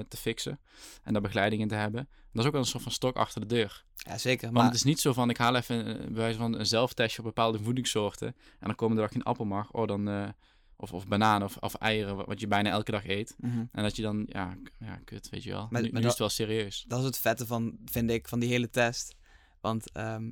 te 0.08 0.16
fixen 0.16 0.60
en 1.02 1.12
daar 1.12 1.22
begeleiding 1.22 1.62
in 1.62 1.68
te 1.68 1.74
hebben. 1.74 2.08
Dat 2.32 2.40
is 2.40 2.46
ook 2.46 2.52
wel 2.52 2.60
een 2.60 2.66
soort 2.66 2.82
van 2.82 2.92
stok 2.92 3.16
achter 3.16 3.40
de 3.40 3.46
deur. 3.46 3.84
Ja, 3.94 4.18
zeker. 4.18 4.42
Want 4.42 4.54
Maar 4.54 4.64
het 4.64 4.74
is 4.74 4.82
niet 4.82 5.00
zo 5.00 5.12
van, 5.12 5.30
ik 5.30 5.36
haal 5.36 5.56
even 5.56 5.84
bij 5.84 6.12
wijze 6.12 6.38
van 6.38 6.58
een 6.58 6.66
zelftestje 6.66 7.18
op 7.18 7.24
bepaalde 7.24 7.58
voedingssoorten 7.58 8.28
en 8.28 8.66
dan 8.66 8.74
komende 8.74 9.02
dag 9.02 9.12
geen 9.12 9.22
appel 9.22 9.44
mag, 9.44 9.72
oh 9.72 9.86
dan... 9.86 10.34
Of, 10.78 10.92
of 10.92 11.06
bananen 11.06 11.46
of, 11.48 11.56
of 11.56 11.74
eieren, 11.74 12.26
wat 12.26 12.40
je 12.40 12.46
bijna 12.46 12.70
elke 12.70 12.90
dag 12.90 13.06
eet. 13.06 13.34
Mhm. 13.38 13.64
En 13.72 13.82
dat 13.82 13.96
je 13.96 14.02
dan, 14.02 14.26
ja, 14.28 14.56
ja 14.78 14.96
kut, 15.04 15.28
weet 15.28 15.42
je 15.42 15.50
wel. 15.50 15.66
Maar- 15.70 15.82
nu, 15.82 15.90
maar 15.90 16.00
nu 16.00 16.04
is 16.06 16.10
het 16.12 16.18
wel 16.18 16.28
serieus. 16.28 16.84
dat 16.88 16.98
is 16.98 17.04
het 17.04 17.18
vette 17.18 17.46
van, 17.46 17.76
vind 17.84 18.10
ik, 18.10 18.28
van 18.28 18.38
die 18.38 18.48
hele 18.48 18.70
test. 18.70 19.14
Want 19.60 19.92
ehm, 19.92 20.30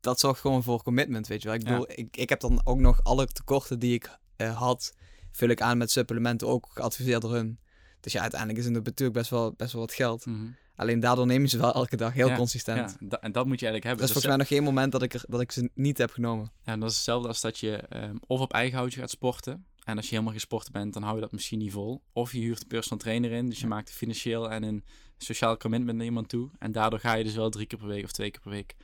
dat 0.00 0.20
zorgt 0.20 0.40
gewoon 0.40 0.62
voor 0.62 0.82
commitment, 0.82 1.26
weet 1.26 1.42
je 1.42 1.48
wel. 1.48 1.56
Ik 1.56 1.62
Ja. 1.66 1.70
bedoel, 1.70 1.90
ik, 1.94 2.16
ik 2.16 2.28
heb 2.28 2.40
dan 2.40 2.60
ook 2.64 2.78
nog 2.78 3.02
alle 3.04 3.26
tekorten 3.26 3.78
die 3.78 3.94
ik 3.94 4.18
eh, 4.36 4.58
had, 4.58 4.94
vul 5.32 5.48
ik 5.48 5.60
aan 5.60 5.78
met 5.78 5.90
supplementen, 5.90 6.48
ook 6.48 6.68
geadviseerd 6.72 7.22
door 7.22 7.32
hun. 7.34 7.58
Dus 8.00 8.12
ja, 8.12 8.20
uiteindelijk 8.20 8.60
is 8.60 8.64
het 8.66 8.74
natuurlijk 8.84 9.18
best 9.18 9.30
wel, 9.30 9.52
best 9.52 9.72
wel 9.72 9.80
wat 9.80 9.92
geld. 9.92 10.26
Mhm. 10.26 10.46
Alleen 10.80 11.00
daardoor 11.00 11.26
neem 11.26 11.42
je 11.42 11.48
ze 11.48 11.58
wel 11.58 11.72
elke 11.74 11.96
dag 11.96 12.12
heel 12.12 12.28
Ja, 12.28 12.36
consistent. 12.36 12.96
Ja, 13.00 13.06
da- 13.08 13.20
en 13.20 13.32
dat 13.32 13.46
moet 13.46 13.60
je 13.60 13.66
eigenlijk 13.66 13.82
Er 13.84 13.88
hebben. 13.88 14.04
is 14.06 14.12
volgens 14.12 14.26
mij 14.26 14.36
nog 14.36 14.46
geen 14.48 14.62
moment 14.62 14.92
dat 14.92 15.02
ik, 15.02 15.14
er, 15.14 15.24
dat 15.28 15.40
ik 15.40 15.52
ze 15.52 15.70
niet 15.74 15.98
heb 15.98 16.10
genomen. 16.10 16.52
Ja, 16.64 16.76
dat 16.76 16.88
is 16.90 16.94
hetzelfde 16.94 17.28
als 17.28 17.40
dat 17.40 17.58
je 17.58 17.76
ehm, 17.76 18.16
of 18.26 18.40
op 18.40 18.52
eigen 18.52 18.78
houtje 18.78 19.00
gaat 19.00 19.10
sporten. 19.10 19.64
En 19.84 19.96
als 19.96 20.04
je 20.04 20.10
helemaal 20.12 20.32
gesport 20.34 20.70
bent, 20.70 20.92
dan 20.92 21.02
hou 21.02 21.14
je 21.14 21.20
dat 21.20 21.32
misschien 21.32 21.58
niet 21.58 21.72
vol. 21.72 22.02
Of 22.12 22.32
je 22.32 22.38
huurt 22.40 22.60
een 22.62 22.66
personal 22.68 22.98
trainer 22.98 23.30
in. 23.30 23.48
Dus 23.48 23.60
je 23.60 23.66
maakt 23.66 23.90
financieel 23.92 24.50
en 24.50 24.62
een 24.62 24.84
sociaal 25.18 25.56
commitment 25.56 25.96
naar 25.96 26.06
iemand 26.06 26.28
toe. 26.28 26.50
En 26.58 26.72
daardoor 26.72 26.98
ga 26.98 27.14
je 27.14 27.24
dus 27.24 27.34
wel 27.34 27.50
drie 27.50 27.66
keer 27.66 27.78
per 27.78 27.88
week 27.88 28.04
of 28.04 28.12
twee 28.12 28.30
keer 28.30 28.40
per 28.40 28.50
week 28.50 28.76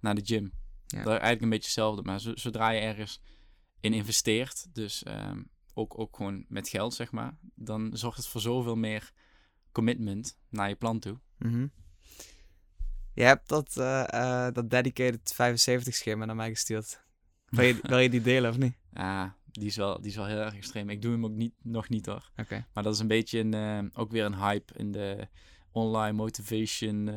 naar 0.00 0.14
de 0.14 0.22
gym. 0.24 0.52
Ja. 0.86 0.96
Dat 0.96 0.98
is 1.06 1.06
eigenlijk 1.06 1.42
een 1.42 1.48
beetje 1.48 1.64
hetzelfde. 1.64 2.02
Maar 2.02 2.20
zo- 2.20 2.36
zodra 2.36 2.70
je 2.70 2.80
ergens 2.80 3.20
in 3.80 3.92
investeert, 3.92 4.66
dus 4.74 5.02
ehm, 5.02 5.42
ook, 5.74 5.98
ook 5.98 6.16
gewoon 6.16 6.44
met 6.48 6.68
geld, 6.68 6.94
zeg 6.94 7.10
maar, 7.12 7.38
dan 7.54 7.90
zorgt 7.94 8.16
het 8.16 8.26
voor 8.26 8.40
zoveel 8.40 8.76
meer 8.76 9.12
commitment 9.72 10.36
naar 10.48 10.68
je 10.68 10.74
plan 10.74 10.98
toe. 10.98 11.18
Mhm. 11.42 11.66
Je 13.14 13.22
hebt 13.22 13.48
dat, 13.48 13.76
eh, 13.76 14.46
eh, 14.46 14.54
dat 14.54 14.70
dedicated 14.70 15.32
75 15.34 15.94
schema 15.94 16.24
naar 16.24 16.36
mij 16.36 16.48
gestuurd. 16.48 17.00
Wil 17.48 17.64
je, 17.64 17.78
wil 17.88 17.98
je 17.98 18.10
die 18.10 18.20
delen 18.20 18.50
of 18.50 18.56
niet? 18.56 18.74
Ja, 18.92 19.36
die 19.50 19.66
is, 19.66 19.76
wel, 19.76 20.00
die 20.00 20.10
is 20.10 20.16
wel 20.16 20.26
heel 20.26 20.40
erg 20.40 20.54
extreem. 20.54 20.90
Ik 20.90 21.02
doe 21.02 21.12
hem 21.12 21.24
ook 21.24 21.34
niet, 21.34 21.54
nog 21.62 21.88
niet 21.88 22.06
hoor. 22.06 22.30
Oké. 22.36 22.66
Maar 22.72 22.82
dat 22.82 22.94
is 22.94 23.00
een 23.00 23.06
beetje 23.06 23.38
een, 23.38 23.54
eh, 23.54 24.00
ook 24.00 24.10
weer 24.10 24.24
een 24.24 24.38
hype 24.38 24.74
in 24.76 24.92
de 24.92 25.28
online 25.70 26.12
motivation 26.12 27.08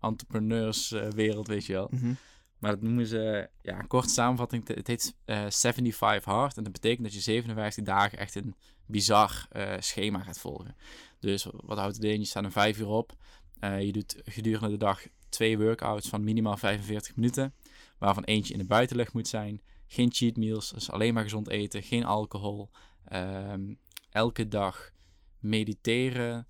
entrepreneurs 0.00 0.88
wereld, 0.90 1.46
weet 1.46 1.66
je 1.66 1.72
wel. 1.72 1.88
Mhm. 1.90 2.12
Maar 2.58 2.70
dat 2.70 2.82
noemen 2.82 3.06
ze, 3.06 3.48
ja, 3.62 3.80
korte 3.80 4.08
samenvatting, 4.08 4.68
het 4.68 4.86
heet 4.86 5.14
75 5.48 6.24
hard. 6.24 6.56
En 6.56 6.62
dat 6.62 6.72
betekent 6.72 7.02
dat 7.02 7.14
je 7.14 7.20
57 7.20 7.84
dagen 7.84 8.18
echt 8.18 8.34
een 8.34 8.54
bizar 8.86 9.48
schema 9.78 10.22
gaat 10.22 10.38
volgen. 10.38 10.76
Dus 11.20 11.46
wat 11.52 11.78
houdt 11.78 11.94
het 11.96 12.04
in? 12.04 12.18
Je 12.18 12.26
staat 12.26 12.44
een 12.44 12.52
5 12.52 12.78
uur 12.78 12.88
op. 12.88 13.16
je 13.60 13.92
doet 13.92 14.16
gedurende 14.24 14.70
de 14.70 14.76
dag 14.76 15.06
twee 15.28 15.58
workouts 15.58 16.08
van 16.08 16.24
minimaal 16.24 16.56
45 16.56 17.16
minuten. 17.16 17.54
Waarvan 17.98 18.24
eentje 18.24 18.52
in 18.52 18.58
de 18.58 18.66
buitenlucht 18.66 19.12
moet 19.12 19.28
zijn. 19.28 19.60
Geen 19.86 20.12
cheat 20.12 20.36
meals, 20.36 20.70
dus 20.70 20.90
alleen 20.90 21.14
maar 21.14 21.22
gezond 21.22 21.48
eten, 21.48 21.82
geen 21.82 22.04
alcohol. 22.04 22.70
Ehm, 23.04 23.74
elke 24.10 24.48
dag 24.48 24.90
mediteren 25.38 26.46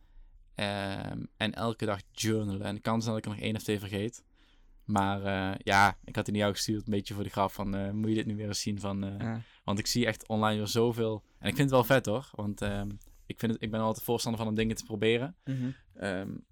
ehm, 0.55 1.25
en 1.37 1.53
elke 1.53 1.85
dag 1.85 2.01
journalen. 2.13 2.67
En 2.67 2.75
de 2.75 2.81
kans 2.81 3.05
dat 3.05 3.17
ik 3.17 3.25
er 3.25 3.31
nog 3.31 3.41
één 3.41 3.57
of 3.57 3.63
twee 3.63 3.79
vergeet. 3.79 4.25
Maar 4.85 5.21
uh, 5.21 5.59
ja, 5.59 5.99
ik 6.05 6.17
had 6.17 6.25
die 6.25 6.35
naar 6.35 6.43
jou 6.43 6.55
gestuurd, 6.55 6.87
een 6.87 6.93
beetje 6.93 7.15
voor 7.15 7.23
de 7.23 7.31
grap 7.31 7.51
van, 7.53 7.77
uh, 7.77 7.91
moet 7.91 8.09
je 8.09 8.15
dit 8.15 8.27
nu 8.27 8.37
weer 8.37 8.47
eens 8.47 8.61
zien 8.61 8.81
van... 8.81 9.05
Uh, 9.05 9.37
Want 9.65 9.79
ik 9.79 9.87
zie 9.87 10.07
echt 10.07 10.29
online 10.29 10.57
weer 10.57 10.67
zoveel... 10.67 11.23
En 11.39 11.49
ik 11.49 11.57
vind 11.57 11.71
het 11.71 11.71
wel 11.71 11.85
vet 11.85 12.07
hoor, 12.07 12.31
want 12.33 12.61
um, 12.61 12.99
ik, 13.27 13.39
vind 13.39 13.53
het, 13.53 13.63
ik 13.63 13.71
ben 13.71 13.81
altijd 13.81 14.05
voorstander 14.05 14.41
van 14.41 14.51
om 14.51 14.57
dingen 14.57 14.77
te 14.77 14.85
proberen. 14.85 15.37
Mm 15.45 15.75
-hmm. 15.93 16.45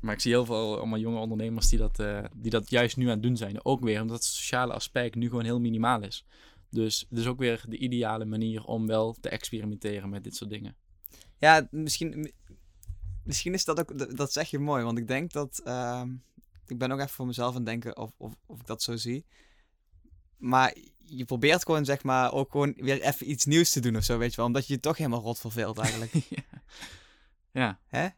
Maar 0.00 0.14
ik 0.14 0.20
zie 0.20 0.32
heel 0.32 0.44
veel 0.44 0.76
allemaal 0.76 0.98
jonge 0.98 1.18
ondernemers 1.18 1.68
die 1.68 1.78
dat, 1.78 1.98
uh, 1.98 2.24
die 2.34 2.50
dat 2.50 2.70
juist 2.70 2.96
nu 2.96 3.04
aan 3.04 3.10
het 3.10 3.22
doen 3.22 3.36
zijn. 3.36 3.64
Ook 3.64 3.80
weer 3.80 4.00
omdat 4.00 4.16
het 4.16 4.24
sociale 4.24 4.72
aspect 4.72 5.14
nu 5.14 5.28
gewoon 5.28 5.44
heel 5.44 5.60
minimaal 5.60 6.02
is. 6.02 6.24
Dus 6.70 7.06
het 7.08 7.18
is 7.18 7.26
ook 7.26 7.38
weer 7.38 7.64
de 7.68 7.78
ideale 7.78 8.24
manier 8.24 8.64
om 8.64 8.86
wel 8.86 9.16
te 9.20 9.28
experimenteren 9.28 10.08
met 10.08 10.24
dit 10.24 10.36
soort 10.36 10.50
dingen. 10.50 10.76
Ja, 11.38 11.68
misschien, 11.70 12.32
misschien 13.24 13.54
is 13.54 13.64
dat 13.64 13.80
ook, 13.80 14.16
dat 14.16 14.32
zeg 14.32 14.50
je 14.50 14.58
mooi. 14.58 14.84
Want 14.84 14.98
ik 14.98 15.08
denk 15.08 15.32
dat, 15.32 15.62
uh, 15.64 16.02
ik 16.66 16.78
ben 16.78 16.92
ook 16.92 16.98
even 16.98 17.10
voor 17.10 17.26
mezelf 17.26 17.48
aan 17.48 17.56
het 17.56 17.66
denken 17.66 17.96
of, 17.96 18.12
of, 18.16 18.34
of 18.46 18.60
ik 18.60 18.66
dat 18.66 18.82
zo 18.82 18.96
zie. 18.96 19.24
Maar 20.36 20.76
je 21.04 21.24
probeert 21.24 21.64
gewoon, 21.64 21.84
zeg 21.84 22.02
maar, 22.02 22.32
ook 22.32 22.50
gewoon 22.50 22.74
weer 22.76 23.00
even 23.00 23.30
iets 23.30 23.44
nieuws 23.44 23.70
te 23.70 23.80
doen 23.80 23.96
of 23.96 24.04
zo, 24.04 24.18
weet 24.18 24.30
je 24.30 24.36
wel. 24.36 24.46
Omdat 24.46 24.66
je 24.66 24.74
je 24.74 24.80
toch 24.80 24.96
helemaal 24.96 25.20
rot 25.20 25.38
verveelt 25.38 25.78
eigenlijk. 25.78 26.12
ja. 26.28 26.62
ja. 27.52 27.78
Hè? 27.86 28.08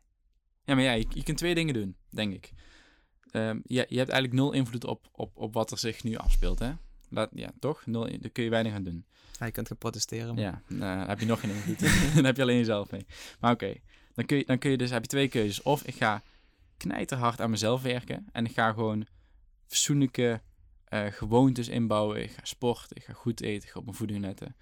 Ja, 0.64 0.74
maar 0.74 0.84
ja, 0.84 0.92
je, 0.92 1.06
je 1.08 1.22
kunt 1.22 1.38
twee 1.38 1.54
dingen 1.54 1.74
doen, 1.74 1.96
denk 2.10 2.34
ik. 2.34 2.52
Um, 3.32 3.62
je, 3.64 3.86
je 3.88 3.98
hebt 3.98 4.10
eigenlijk 4.10 4.32
nul 4.32 4.52
invloed 4.52 4.84
op, 4.84 5.08
op, 5.12 5.36
op 5.36 5.54
wat 5.54 5.70
er 5.70 5.78
zich 5.78 6.04
nu 6.04 6.16
afspeelt, 6.16 6.58
hè? 6.58 6.72
Laat, 7.08 7.30
ja, 7.34 7.50
toch? 7.58 7.86
Nul, 7.86 8.20
daar 8.20 8.30
kun 8.30 8.44
je 8.44 8.50
weinig 8.50 8.72
aan 8.72 8.82
doen. 8.82 9.04
Ja, 9.38 9.46
je 9.46 9.52
kunt 9.52 9.66
gaan 9.66 9.76
protesteren. 9.76 10.34
Maar... 10.34 10.44
Ja, 10.44 10.62
nou, 10.68 10.98
dan 10.98 11.08
heb 11.08 11.20
je 11.20 11.26
nog 11.26 11.40
geen 11.40 11.50
invloed. 11.50 11.80
dan 12.14 12.24
heb 12.24 12.36
je 12.36 12.42
alleen 12.42 12.56
jezelf 12.56 12.90
mee. 12.90 13.06
Maar 13.40 13.52
oké, 13.52 13.64
okay. 13.64 13.82
dan, 14.14 14.26
kun 14.26 14.36
je, 14.36 14.44
dan 14.44 14.58
kun 14.58 14.70
je 14.70 14.76
dus, 14.76 14.90
heb 14.90 15.02
je 15.02 15.08
twee 15.08 15.28
keuzes. 15.28 15.62
Of 15.62 15.82
ik 15.82 15.94
ga 15.94 16.22
knijterhard 16.76 17.40
aan 17.40 17.50
mezelf 17.50 17.82
werken 17.82 18.26
en 18.32 18.44
ik 18.44 18.52
ga 18.52 18.72
gewoon 18.72 19.06
fatsoenlijke 19.66 20.40
uh, 20.88 21.06
gewoontes 21.06 21.68
inbouwen. 21.68 22.22
Ik 22.22 22.30
ga 22.30 22.40
sporten, 22.42 22.96
ik 22.96 23.04
ga 23.04 23.12
goed 23.12 23.40
eten, 23.40 23.66
ik 23.66 23.72
ga 23.72 23.78
op 23.78 23.84
mijn 23.84 23.96
voeding 23.96 24.20
letten. 24.20 24.56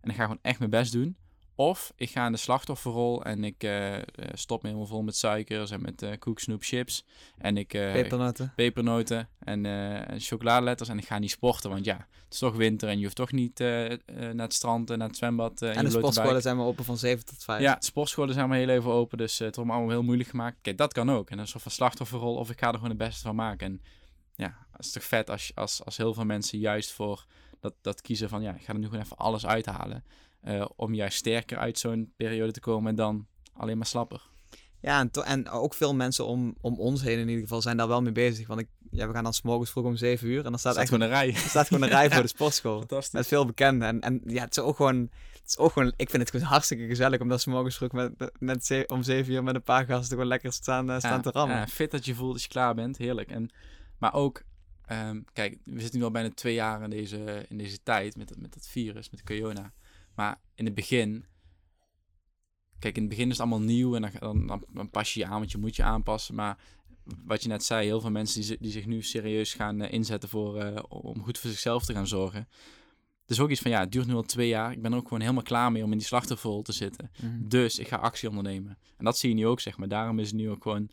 En 0.00 0.10
ik 0.10 0.16
ga 0.16 0.22
gewoon 0.22 0.38
echt 0.42 0.58
mijn 0.58 0.70
best 0.70 0.92
doen. 0.92 1.16
Of 1.60 1.92
ik 1.96 2.10
ga 2.10 2.26
in 2.26 2.32
de 2.32 2.38
slachtofferrol 2.38 3.24
en 3.24 3.44
ik 3.44 3.64
uh, 3.64 3.96
stop 4.32 4.62
me 4.62 4.68
helemaal 4.68 4.88
vol 4.90 5.02
met 5.02 5.16
suikers 5.16 5.70
en 5.70 5.82
met 5.82 6.02
uh, 6.02 6.10
koek, 6.18 6.38
snoep, 6.38 6.62
chips. 6.62 7.04
En 7.38 7.56
ik... 7.56 7.68
pepernoten. 7.68 8.52
Pepernoten 8.56 9.28
en, 9.38 9.66
en 9.66 10.20
chocoladeletters. 10.20 10.88
En 10.88 10.98
ik 10.98 11.06
ga 11.06 11.18
niet 11.18 11.30
sporten, 11.30 11.70
want 11.70 11.84
ja, 11.84 11.96
het 11.96 12.32
is 12.32 12.38
toch 12.38 12.56
winter 12.56 12.88
en 12.88 12.96
je 12.96 13.02
hoeft 13.02 13.16
toch 13.16 13.32
niet 13.32 13.58
naar 13.58 14.34
het 14.34 14.54
strand 14.54 14.90
en 14.90 14.98
naar 14.98 15.08
het 15.08 15.16
zwembad. 15.16 15.62
en 15.62 15.84
de 15.84 15.90
sportscholen 15.90 16.42
zijn 16.42 16.56
maar 16.56 16.66
open 16.66 16.84
van 16.84 16.96
7 16.96 17.24
tot 17.24 17.44
5. 17.44 17.60
Ja, 17.60 17.74
de 17.74 17.84
sportscholen 17.84 18.34
zijn 18.34 18.48
maar 18.48 18.58
heel 18.58 18.68
even 18.68 18.90
open, 18.90 19.18
dus 19.18 19.38
het 19.38 19.54
wordt 19.56 19.70
me 19.70 19.76
allemaal 19.76 19.94
heel 19.94 20.04
moeilijk 20.04 20.28
gemaakt. 20.28 20.56
Kijk, 20.62 20.78
dat 20.78 20.92
kan 20.92 21.10
ook. 21.10 21.30
En 21.30 21.38
een 21.38 21.48
soort 21.48 21.62
van 21.62 21.72
slachtofferrol 21.72 22.36
of 22.36 22.50
ik 22.50 22.58
ga 22.58 22.66
er 22.68 22.74
gewoon 22.74 22.88
het 22.88 22.98
beste 22.98 23.22
van 23.22 23.34
maken. 23.34 23.66
En 23.66 23.82
ja, 24.34 24.66
het 24.72 24.84
is 24.84 24.92
toch 24.92 25.04
vet 25.04 25.30
als, 25.30 25.52
als, 25.54 25.84
als 25.84 25.96
heel 25.96 26.14
veel 26.14 26.24
mensen 26.24 26.58
juist 26.58 26.92
voor 26.92 27.24
dat, 27.60 27.74
dat 27.80 28.00
kiezen 28.00 28.28
van 28.28 28.42
ja, 28.42 28.54
ik 28.54 28.62
ga 28.62 28.72
er 28.72 28.78
nu 28.78 28.86
gewoon 28.86 29.02
even 29.02 29.16
alles 29.16 29.46
uithalen. 29.46 30.04
Uh, 30.44 30.64
om 30.76 30.94
juist 30.94 31.18
sterker 31.18 31.58
uit 31.58 31.78
zo'n 31.78 32.12
periode 32.16 32.52
te 32.52 32.60
komen 32.60 32.90
en 32.90 32.96
dan 32.96 33.26
alleen 33.52 33.76
maar 33.76 33.86
slapper. 33.86 34.30
Ja, 34.80 35.00
en, 35.00 35.10
en 35.24 35.48
ook 35.48 35.74
veel 35.74 35.94
mensen 35.94 36.26
om, 36.26 36.54
om 36.60 36.78
ons 36.78 37.02
heen 37.02 37.18
in 37.18 37.28
ieder 37.28 37.42
geval 37.42 37.62
zijn 37.62 37.76
daar 37.76 37.88
wel 37.88 38.02
mee 38.02 38.12
bezig. 38.12 38.46
Want 38.46 38.60
ik, 38.60 38.68
ja, 38.90 39.06
we 39.06 39.14
gaan 39.14 39.24
dan 39.24 39.32
s 39.32 39.42
morgens 39.42 39.70
vroeg 39.70 39.84
om 39.84 39.96
7 39.96 40.28
uur 40.28 40.44
en 40.44 40.50
dan 40.50 40.58
staat, 40.58 40.72
staat 40.72 40.82
echt 40.82 40.92
gewoon 40.92 41.08
een 41.08 41.14
rij. 41.14 41.32
Staat 41.32 41.66
gewoon 41.66 41.82
een 41.82 41.88
rij 41.88 42.10
voor 42.10 42.22
de 42.22 42.28
sportschool. 42.36 42.78
Fantastisch. 42.78 43.12
Met 43.12 43.26
veel 43.26 43.46
bekenden. 43.46 43.88
En, 43.88 44.00
en 44.00 44.20
ja, 44.24 44.44
het 44.44 44.56
is 44.56 44.62
ook 44.62 44.76
gewoon, 44.76 45.00
het 45.32 45.42
is 45.46 45.58
ook 45.58 45.72
gewoon, 45.72 45.92
ik 45.96 46.10
vind 46.10 46.22
het 46.22 46.30
gewoon 46.30 46.46
hartstikke 46.46 46.86
gezellig 46.86 47.20
om 47.20 47.28
dat 47.28 47.40
s 47.40 47.46
morgens 47.46 47.76
vroeg 47.76 47.92
met, 47.92 48.32
met, 48.38 48.66
ze, 48.66 48.84
om 48.86 49.02
7 49.02 49.32
uur 49.32 49.42
met 49.42 49.54
een 49.54 49.62
paar 49.62 49.84
gasten 49.84 50.08
gewoon 50.08 50.26
lekker 50.26 50.52
staan, 50.52 50.90
uh, 50.90 50.98
staan 50.98 51.10
ja, 51.12 51.20
te 51.20 51.30
rammen. 51.30 51.56
Ja, 51.56 51.66
fit 51.66 51.90
dat 51.90 52.04
je 52.04 52.14
voelt 52.14 52.32
als 52.32 52.42
je 52.42 52.48
klaar 52.48 52.74
bent, 52.74 52.96
heerlijk. 52.96 53.30
En, 53.30 53.50
maar 53.98 54.14
ook, 54.14 54.42
um, 54.92 55.24
kijk, 55.32 55.58
we 55.64 55.80
zitten 55.80 55.98
nu 55.98 56.04
al 56.04 56.10
bijna 56.10 56.30
twee 56.34 56.54
jaar 56.54 56.82
in 56.82 56.90
deze, 56.90 57.46
in 57.48 57.58
deze 57.58 57.82
tijd 57.82 58.16
met, 58.16 58.38
met 58.38 58.54
het 58.54 58.68
virus, 58.68 59.10
met 59.10 59.22
corona. 59.22 59.72
Maar 60.20 60.40
in 60.54 60.64
het 60.64 60.74
begin, 60.74 61.24
kijk, 62.78 62.96
in 62.96 63.00
het 63.00 63.10
begin 63.10 63.24
is 63.24 63.38
het 63.38 63.40
allemaal 63.40 63.66
nieuw 63.66 63.94
en 63.94 64.12
dan, 64.20 64.46
dan, 64.46 64.64
dan, 64.72 64.90
pas 64.90 65.14
je 65.14 65.20
je 65.20 65.26
aan, 65.26 65.38
want 65.38 65.50
je 65.50 65.58
moet 65.58 65.76
je 65.76 65.82
aanpassen. 65.82 66.34
Maar 66.34 66.58
wat 67.24 67.42
je 67.42 67.48
net 67.48 67.64
zei, 67.64 67.86
heel 67.86 68.00
veel 68.00 68.10
mensen 68.10 68.40
die, 68.40 68.56
die 68.60 68.70
zich 68.70 68.86
nu 68.86 69.02
serieus 69.02 69.54
gaan 69.54 69.82
uh, 69.82 69.92
inzetten 69.92 70.28
voor, 70.28 70.64
uh, 70.64 70.78
om 70.88 71.22
goed 71.22 71.38
voor 71.38 71.50
zichzelf 71.50 71.84
te 71.84 71.92
gaan 71.92 72.06
zorgen. 72.06 72.48
Het 73.20 73.30
is 73.30 73.40
ook 73.40 73.50
iets 73.50 73.60
van, 73.60 73.70
ja, 73.70 73.80
het 73.80 73.92
duurt 73.92 74.06
nu 74.06 74.14
al 74.14 74.22
twee 74.22 74.48
jaar. 74.48 74.72
Ik 74.72 74.82
ben 74.82 74.92
er 74.92 74.98
ook 74.98 75.04
gewoon 75.04 75.20
helemaal 75.20 75.42
klaar 75.42 75.72
mee 75.72 75.84
om 75.84 75.92
in 75.92 75.98
die 75.98 76.06
slachtofferrol 76.06 76.62
te 76.62 76.72
zitten. 76.72 77.10
Mhm. 77.22 77.48
Dus 77.48 77.78
ik 77.78 77.88
ga 77.88 77.96
actie 77.96 78.28
ondernemen. 78.28 78.78
En 78.96 79.04
dat 79.04 79.18
zie 79.18 79.28
je 79.28 79.34
nu 79.34 79.46
ook, 79.46 79.60
zeg 79.60 79.76
maar. 79.76 79.88
Daarom 79.88 80.18
is 80.18 80.26
het 80.26 80.36
nu 80.36 80.50
ook 80.50 80.62
gewoon 80.62 80.90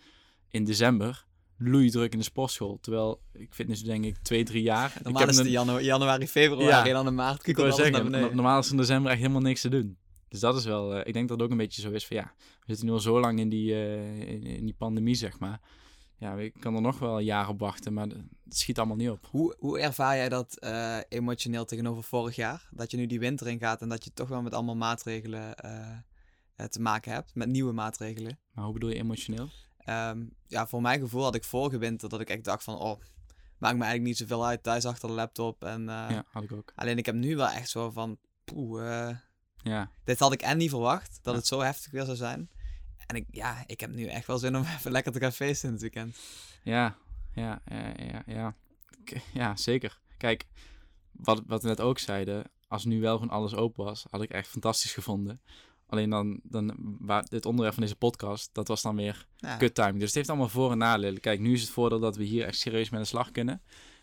in 0.50 0.64
december 0.64 1.26
loeidruk 1.58 2.12
in 2.12 2.18
de 2.18 2.24
sportschool. 2.24 2.78
Terwijl 2.82 3.22
ik 3.34 3.54
fitness 3.54 3.84
denk 3.84 4.06
ik 4.06 4.18
twee, 4.18 4.44
drie 4.44 4.62
jaar. 4.64 4.94
Normaal 5.04 5.22
ik 5.24 5.30
is 5.30 5.38
het 5.38 5.48
januari, 5.82 6.28
februari 6.28 6.66
Ja. 6.68 6.86
en 6.86 6.94
dan 6.94 7.08
in 7.08 7.16
maart. 7.16 7.48
Ik 7.48 7.56
wil 7.56 7.72
zeggen, 7.74 8.12
no- 8.12 8.34
normaal 8.34 8.60
is 8.60 8.72
in 8.72 8.78
december 8.78 9.12
echt 9.12 9.20
helemaal 9.22 9.42
niks 9.42 9.62
te 9.62 9.70
doen. 9.70 9.98
Dus 10.30 10.40
dat 10.40 10.56
is 10.56 10.66
wel, 10.66 10.94
eh, 10.96 11.08
ik 11.08 11.14
denk 11.14 11.28
dat 11.28 11.38
het 11.38 11.46
ook 11.46 11.52
een 11.52 11.58
beetje 11.58 11.82
zo 11.82 11.92
is 11.92 12.08
van 12.08 12.18
ja, 12.18 12.34
we 12.38 12.64
zitten 12.66 12.86
nu 12.86 12.92
al 12.92 13.00
zo 13.00 13.20
lang 13.20 13.40
in 13.40 13.50
die, 13.50 13.74
eh, 13.74 14.20
in, 14.30 14.44
in 14.44 14.66
die 14.66 14.76
pandemie, 14.78 15.16
zeg 15.16 15.40
maar. 15.40 15.62
Ja, 16.20 16.36
ik 16.36 16.54
kan 16.60 16.76
er 16.76 16.82
nog 16.82 17.00
wel 17.00 17.18
een 17.18 17.24
jaar 17.24 17.50
op 17.50 17.60
wachten, 17.60 17.94
maar 17.94 18.08
het 18.08 18.58
schiet 18.58 18.78
allemaal 18.78 18.96
niet 18.96 19.10
op. 19.10 19.28
Hoe, 19.32 19.56
hoe 19.60 19.80
ervaar 19.80 20.16
jij 20.16 20.30
dat 20.30 20.58
eh, 20.60 20.98
emotioneel 21.10 21.66
tegenover 21.66 22.04
vorig 22.04 22.36
jaar? 22.36 22.68
Dat 22.72 22.92
je 22.92 22.98
nu 22.98 23.06
die 23.06 23.20
winter 23.20 23.48
in 23.48 23.60
gaat 23.60 23.82
en 23.82 23.90
dat 23.90 24.04
je 24.04 24.14
toch 24.14 24.28
wel 24.28 24.42
met 24.42 24.54
allemaal 24.54 24.76
maatregelen 24.76 25.56
te 26.70 26.82
maken 26.82 27.12
hebt, 27.12 27.36
met 27.36 27.48
nieuwe 27.50 27.72
maatregelen. 27.74 28.40
Maar 28.54 28.64
hoe 28.64 28.74
bedoel 28.74 28.90
je 28.90 28.96
emotioneel? 28.96 29.50
Ehm, 29.88 30.26
ja, 30.48 30.68
voor 30.68 30.82
mijn 30.82 31.00
gevoel 31.00 31.24
had 31.24 31.36
ik 31.36 31.44
vorige 31.44 31.78
winter 31.78 32.10
dat 32.10 32.20
ik 32.20 32.30
echt 32.30 32.44
dacht 32.44 32.64
van, 32.64 32.76
oh, 32.76 33.02
maakt 33.58 33.76
me 33.78 33.84
eigenlijk 33.84 34.04
niet 34.04 34.18
zoveel 34.18 34.46
uit 34.46 34.64
thuis 34.64 34.86
achter 34.86 35.08
de 35.10 35.14
laptop. 35.16 35.64
En, 35.64 35.82
eh, 35.90 36.06
ja, 36.10 36.24
had 36.32 36.44
ik 36.44 36.52
ook. 36.52 36.72
Alleen 36.76 36.98
ik 36.98 37.06
heb 37.06 37.16
nu 37.16 37.36
wel 37.36 37.48
echt 37.50 37.70
zo 37.70 37.92
van, 37.92 38.18
poeh, 38.44 39.08
eh, 39.10 39.16
Ja, 39.64 39.92
dit 40.04 40.20
had 40.20 40.34
ik 40.34 40.42
en 40.42 40.58
niet 40.58 40.70
verwacht, 40.70 41.20
dat 41.22 41.34
Ja. 41.34 41.40
het 41.40 41.48
zo 41.48 41.60
heftig 41.62 41.92
weer 41.92 42.06
zou 42.06 42.18
zijn. 42.18 42.50
En 43.06 43.16
ik, 43.16 43.26
ja, 43.32 43.64
ik 43.66 43.80
heb 43.80 43.90
nu 43.92 44.06
echt 44.06 44.28
wel 44.28 44.38
zin 44.38 44.56
om 44.56 44.64
even 44.78 44.92
lekker 44.92 45.12
te 45.12 45.20
gaan 45.20 45.32
feesten 45.32 45.68
in 45.68 45.74
het 45.74 45.82
weekend. 45.82 46.18
ja, 46.64 46.98
ja, 47.34 47.62
ja, 47.66 47.94
ja, 47.98 48.24
ja. 48.26 48.56
Ja, 49.34 49.56
zeker. 49.56 50.00
Kijk, 50.18 50.46
wat, 51.12 51.44
wat 51.46 51.62
we 51.62 51.68
net 51.68 51.82
ook 51.82 52.00
zeiden, 52.00 52.44
als 52.68 52.86
nu 52.86 53.02
wel 53.02 53.14
gewoon 53.18 53.30
alles 53.30 53.56
open 53.56 53.86
was, 53.86 54.06
had 54.10 54.22
ik 54.22 54.30
echt 54.30 54.48
fantastisch 54.48 54.94
gevonden. 54.94 55.42
Alleen 55.88 56.10
dan, 56.10 56.40
dan 56.44 56.76
waar, 57.00 57.26
dit 57.30 57.46
onderwerp 57.46 57.74
van 57.74 57.84
deze 57.84 57.96
podcast, 57.96 58.50
dat 58.54 58.68
was 58.68 58.82
dan 58.82 58.96
weer 58.96 59.28
Ja. 59.36 59.58
kut 59.58 59.76
timing. 59.76 59.96
Dus 59.98 60.06
het 60.06 60.16
heeft 60.16 60.30
allemaal 60.30 60.50
voor- 60.50 60.72
en 60.72 60.78
nadelen. 60.78 61.20
Kijk, 61.20 61.40
nu 61.40 61.54
is 61.54 61.62
het 61.62 61.70
voordeel 61.70 62.00
dat 62.00 62.16
we 62.16 62.24
hier 62.24 62.46
echt 62.46 62.58
serieus 62.60 62.90
mee 62.90 63.00
aan 63.00 63.06
de 63.06 63.12
slag 63.12 63.32
kunnen. 63.32 63.62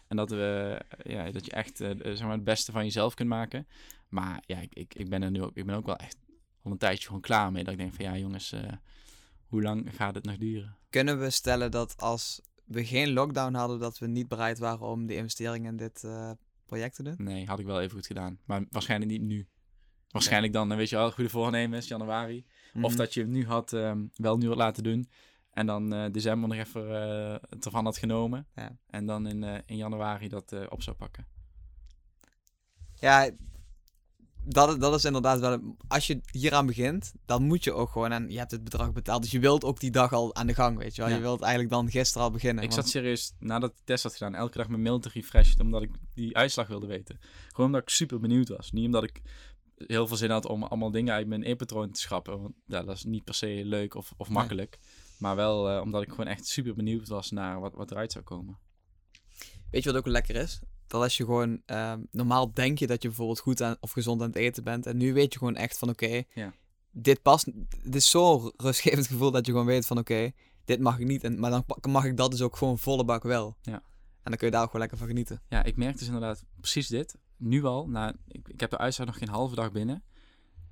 En 0.08 0.16
dat, 0.16 0.30
we, 0.30 0.80
ja, 1.02 1.30
dat 1.30 1.44
je 1.44 1.50
echt 1.52 1.80
eh, 1.80 1.90
zeg 2.02 2.20
maar 2.22 2.30
het 2.30 2.44
beste 2.44 2.72
van 2.72 2.84
jezelf 2.84 3.14
kunt 3.14 3.28
maken. 3.28 3.66
Maar 4.08 4.42
ja, 4.46 4.58
ik, 4.60 4.74
ik, 4.74 4.94
ik 4.94 5.08
ben 5.08 5.22
er 5.22 5.30
nu 5.30 5.42
ook, 5.42 5.50
ik 5.56 5.66
ben 5.66 5.74
ook 5.74 5.86
wel 5.86 5.96
echt 5.96 6.16
al 6.62 6.70
een 6.70 6.78
tijdje 6.78 7.06
gewoon 7.06 7.20
klaar 7.20 7.52
mee. 7.52 7.64
Dat 7.64 7.72
ik 7.72 7.78
denk 7.78 7.94
van 7.94 8.04
ja 8.04 8.16
jongens, 8.18 8.52
eh, 8.52 8.72
hoe 9.46 9.62
lang 9.62 9.90
gaat 9.96 10.14
het 10.14 10.24
nog 10.24 10.36
duren? 10.36 10.76
Kunnen 10.90 11.20
we 11.20 11.30
stellen 11.30 11.70
dat 11.70 11.94
als 12.00 12.40
we 12.64 12.84
geen 12.84 13.12
lockdown 13.12 13.54
hadden, 13.54 13.78
dat 13.78 13.98
we 13.98 14.06
niet 14.06 14.28
bereid 14.28 14.58
waren 14.58 14.86
om 14.86 15.06
de 15.06 15.14
investering 15.16 15.66
in 15.66 15.76
dit 15.76 16.04
eh, 16.04 16.30
project 16.66 16.94
te 16.96 17.02
doen? 17.02 17.14
Nee, 17.18 17.46
had 17.46 17.58
ik 17.58 17.66
wel 17.66 17.80
even 17.80 17.96
goed 17.96 18.06
gedaan. 18.06 18.38
Maar 18.44 18.64
waarschijnlijk 18.70 19.10
niet 19.10 19.22
nu. 19.22 19.46
Waarschijnlijk 20.14 20.52
dan, 20.52 20.68
dan 20.68 20.76
weet 20.78 20.88
je 20.88 20.96
wel, 20.96 21.10
goede 21.10 21.30
voornemens, 21.30 21.88
januari. 21.88 22.44
Of 22.74 22.80
Mhm. 22.90 22.96
dat 22.96 23.14
je 23.14 23.20
hem 23.20 23.30
nu 23.30 23.46
had, 23.46 23.72
ehm, 23.72 23.98
wel 24.14 24.36
nu 24.36 24.48
had 24.48 24.56
laten 24.56 24.82
doen. 24.82 25.08
En 25.50 25.66
dan 25.66 25.92
eh, 25.94 26.12
december 26.12 26.48
nog 26.48 26.58
even 26.58 27.02
eh, 27.02 27.36
het 27.50 27.64
ervan 27.64 27.84
had 27.84 27.98
genomen. 27.98 28.46
Ja. 28.54 28.76
En 28.86 29.06
dan 29.06 29.26
in, 29.26 29.44
eh, 29.44 29.58
in 29.66 29.76
januari 29.76 30.28
dat 30.28 30.52
eh, 30.52 30.60
op 30.68 30.82
zou 30.82 30.96
pakken. 30.96 31.26
Ja, 33.00 33.30
dat, 34.46 34.80
dat 34.80 34.94
is 34.94 35.04
inderdaad 35.04 35.40
wel. 35.40 35.76
Als 35.88 36.06
je 36.06 36.20
hieraan 36.30 36.66
begint, 36.66 37.12
dan 37.26 37.42
moet 37.46 37.64
je 37.64 37.72
ook 37.72 37.90
gewoon. 37.90 38.12
En 38.12 38.30
je 38.30 38.38
hebt 38.38 38.50
het 38.50 38.64
bedrag 38.64 38.92
betaald. 38.92 39.22
Dus 39.22 39.30
je 39.30 39.38
wilt 39.38 39.64
ook 39.64 39.80
die 39.80 39.90
dag 39.90 40.12
al 40.12 40.34
aan 40.34 40.46
de 40.46 40.54
gang, 40.54 40.78
weet 40.78 40.94
je 40.94 41.02
wel. 41.02 41.10
Je 41.14 41.20
wilt 41.20 41.40
eigenlijk 41.40 41.72
dan 41.72 41.90
gisteren 41.90 42.22
al 42.26 42.30
beginnen. 42.32 42.64
Ik 42.64 42.72
zat 42.72 42.88
serieus, 42.88 43.32
nadat 43.38 43.70
ik 43.70 43.76
de 43.76 43.82
test 43.84 44.02
had 44.02 44.12
gedaan, 44.12 44.34
elke 44.34 44.58
dag 44.58 44.68
mijn 44.68 44.82
mail 44.82 44.98
te 44.98 45.08
refreshen. 45.12 45.60
Omdat 45.60 45.82
ik 45.82 45.90
die 46.14 46.36
uitslag 46.36 46.66
wilde 46.66 46.86
weten. 46.86 47.18
Gewoon 47.48 47.66
omdat 47.66 47.82
ik 47.82 47.88
super 47.88 48.20
benieuwd 48.20 48.48
was. 48.48 48.72
Niet 48.72 48.84
omdat 48.86 49.02
ik 49.02 49.22
heel 49.76 50.06
veel 50.06 50.16
zin 50.16 50.30
had 50.30 50.46
om 50.46 50.62
allemaal 50.62 50.90
dingen 50.90 51.14
uit 51.14 51.26
mijn 51.26 51.44
e-patroon 51.44 51.90
te 51.90 52.00
schrappen. 52.00 52.40
Want 52.40 52.54
ja, 52.66 52.82
dat 52.82 52.96
is 52.96 53.04
niet 53.04 53.24
per 53.24 53.34
se 53.34 53.60
leuk 53.64 53.94
of, 53.94 54.12
of 54.16 54.28
makkelijk. 54.28 54.78
Maar 55.18 55.36
wel 55.36 55.70
uh, 55.70 55.80
omdat 55.80 56.02
ik 56.02 56.10
gewoon 56.10 56.26
echt 56.26 56.46
super 56.46 56.74
benieuwd 56.74 57.08
was 57.08 57.30
naar 57.30 57.60
wat, 57.60 57.74
wat 57.74 57.90
eruit 57.90 58.12
zou 58.12 58.24
komen. 58.24 58.58
Weet 59.70 59.82
je 59.82 59.90
wat 59.90 59.98
ook 59.98 60.06
lekker 60.06 60.36
is? 60.36 60.60
Dat 60.86 61.02
als 61.02 61.16
je 61.16 61.24
gewoon, 61.24 61.62
uh, 61.66 61.94
normaal 62.10 62.52
denk 62.52 62.78
je 62.78 62.86
dat 62.86 63.02
je 63.02 63.08
bijvoorbeeld 63.08 63.40
goed 63.40 63.62
aan, 63.62 63.76
of 63.80 63.90
gezond 63.90 64.20
aan 64.20 64.26
het 64.26 64.36
eten 64.36 64.64
bent. 64.64 64.86
En 64.86 64.96
nu 64.96 65.12
weet 65.12 65.32
je 65.32 65.38
gewoon 65.38 65.56
echt 65.56 65.78
van 65.78 65.88
oké, 65.88 66.22
ja. 66.34 66.52
dit 66.90 67.22
past. 67.22 67.46
Het 67.82 67.94
is 67.94 68.10
zo'n 68.10 68.52
rustgevend 68.56 69.06
gevoel 69.06 69.30
dat 69.30 69.46
je 69.46 69.52
gewoon 69.52 69.66
weet 69.66 69.86
van 69.86 69.98
oké, 69.98 70.32
dit 70.64 70.80
mag 70.80 70.98
ik 70.98 71.06
niet. 71.06 71.24
En, 71.24 71.38
maar 71.38 71.50
dan 71.50 71.64
mag 71.88 72.04
ik 72.04 72.16
dat 72.16 72.30
dus 72.30 72.42
ook 72.42 72.56
gewoon 72.56 72.78
volle 72.78 73.04
bak 73.04 73.22
wel. 73.22 73.56
Ja. 73.62 73.82
En 74.24 74.30
dan 74.30 74.36
kun 74.36 74.46
je 74.46 74.52
daar 74.52 74.62
ook 74.62 74.70
gewoon 74.70 74.80
lekker 74.80 74.98
van 74.98 75.08
genieten. 75.08 75.42
Ja, 75.48 75.62
ik 75.62 75.76
merk 75.76 75.98
dus 75.98 76.06
inderdaad 76.06 76.44
precies 76.60 76.88
dit. 76.88 77.18
Nu 77.36 77.64
al, 77.64 77.88
na, 77.88 78.14
ik, 78.28 78.48
ik 78.48 78.60
heb 78.60 78.70
de 78.70 78.78
uitslag 78.78 79.06
nog 79.06 79.18
geen 79.18 79.28
halve 79.28 79.54
dag 79.54 79.72
binnen. 79.72 80.04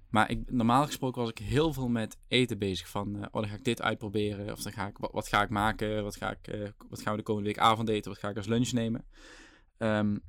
Maar 0.09 0.31
ik, 0.31 0.51
normaal 0.51 0.87
gesproken 0.87 1.21
was 1.21 1.31
ik 1.31 1.39
heel 1.39 1.73
veel 1.73 1.89
met 1.89 2.19
eten 2.29 2.59
bezig. 2.59 2.89
Van, 2.89 3.17
uh, 3.17 3.23
oh, 3.23 3.33
dan 3.33 3.49
ga 3.49 3.55
ik 3.55 3.65
dit 3.65 3.83
uitproberen. 3.83 4.53
Of 4.53 4.63
dan 4.63 4.73
ga 4.73 4.87
ik, 4.87 4.99
wat, 4.99 5.13
wat 5.13 5.29
ga 5.29 5.43
ik 5.43 5.49
maken? 5.49 6.03
Wat, 6.03 6.17
ga 6.17 6.31
ik, 6.31 6.55
uh, 6.55 6.69
wat 6.89 7.03
gaan 7.03 7.13
we 7.13 7.19
de 7.19 7.25
komende 7.25 7.49
week 7.49 7.59
avondeten? 7.59 8.11
Wat 8.11 8.21
ga 8.21 8.29
ik 8.29 8.37
als 8.37 8.47
lunch 8.47 8.73
nemen? 8.73 9.05
Um, 9.79 10.21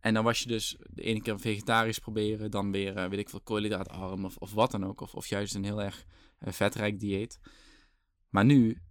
en 0.00 0.14
dan 0.14 0.24
was 0.24 0.40
je 0.40 0.48
dus 0.48 0.76
de 0.90 1.02
ene 1.02 1.20
keer 1.20 1.40
vegetarisch 1.40 1.98
proberen. 1.98 2.50
Dan 2.50 2.72
weer, 2.72 2.96
uh, 2.96 3.08
weet 3.08 3.18
ik 3.18 3.28
veel, 3.28 3.40
koolhydraatarm 3.40 4.24
of, 4.24 4.36
of 4.36 4.52
wat 4.52 4.70
dan 4.70 4.86
ook. 4.86 5.00
Of, 5.00 5.14
of 5.14 5.26
juist 5.26 5.54
een 5.54 5.64
heel 5.64 5.82
erg 5.82 6.06
vetrijk 6.40 7.00
dieet. 7.00 7.40
Maar 8.28 8.44
nu, 8.44 8.82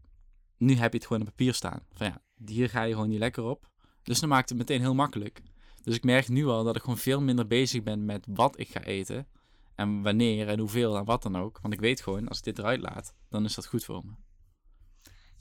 nu 0.58 0.73
heb 0.73 0.91
je 0.91 0.97
het 0.97 1.08
gewoon 1.08 1.21
op 1.21 1.27
papier 1.27 1.53
staan. 1.53 1.86
Van 1.91 2.08
ja, 2.08 2.23
hier 2.45 2.69
ga 2.69 2.84
je 2.84 2.93
gewoon 2.93 3.10
niet 3.10 3.19
lekker 3.19 3.43
op. 3.43 3.69
Dus 4.04 4.19
dan 4.19 4.30
maakt 4.30 4.50
het 4.50 4.58
meteen 4.58 4.82
heel 4.82 4.95
makkelijk. 4.95 5.41
Dus 5.84 5.95
ik 5.95 6.04
merk 6.04 6.28
nu 6.28 6.45
al 6.45 6.63
dat 6.63 6.76
ik 6.76 6.82
gewoon 6.82 6.98
veel 6.98 7.21
minder 7.21 7.48
bezig 7.48 7.84
ben 7.84 8.06
met 8.06 8.26
wat 8.30 8.60
ik 8.60 8.67
ga 8.67 8.82
eten. 8.82 9.28
En 9.76 10.02
wanneer 10.02 10.48
en 10.48 10.60
hoeveel 10.60 10.98
en 10.98 11.06
wat 11.06 11.24
dan 11.24 11.38
ook. 11.38 11.60
Want 11.62 11.74
ik 11.74 11.80
weet 11.80 12.02
gewoon, 12.02 12.28
als 12.28 12.38
ik 12.38 12.43
dit 12.43 12.60
eruit 12.60 12.82
laat, 12.82 13.13
dan 13.30 13.45
is 13.45 13.56
dat 13.56 13.67
goed 13.67 13.84
voor 13.86 14.06
me. 14.06 14.12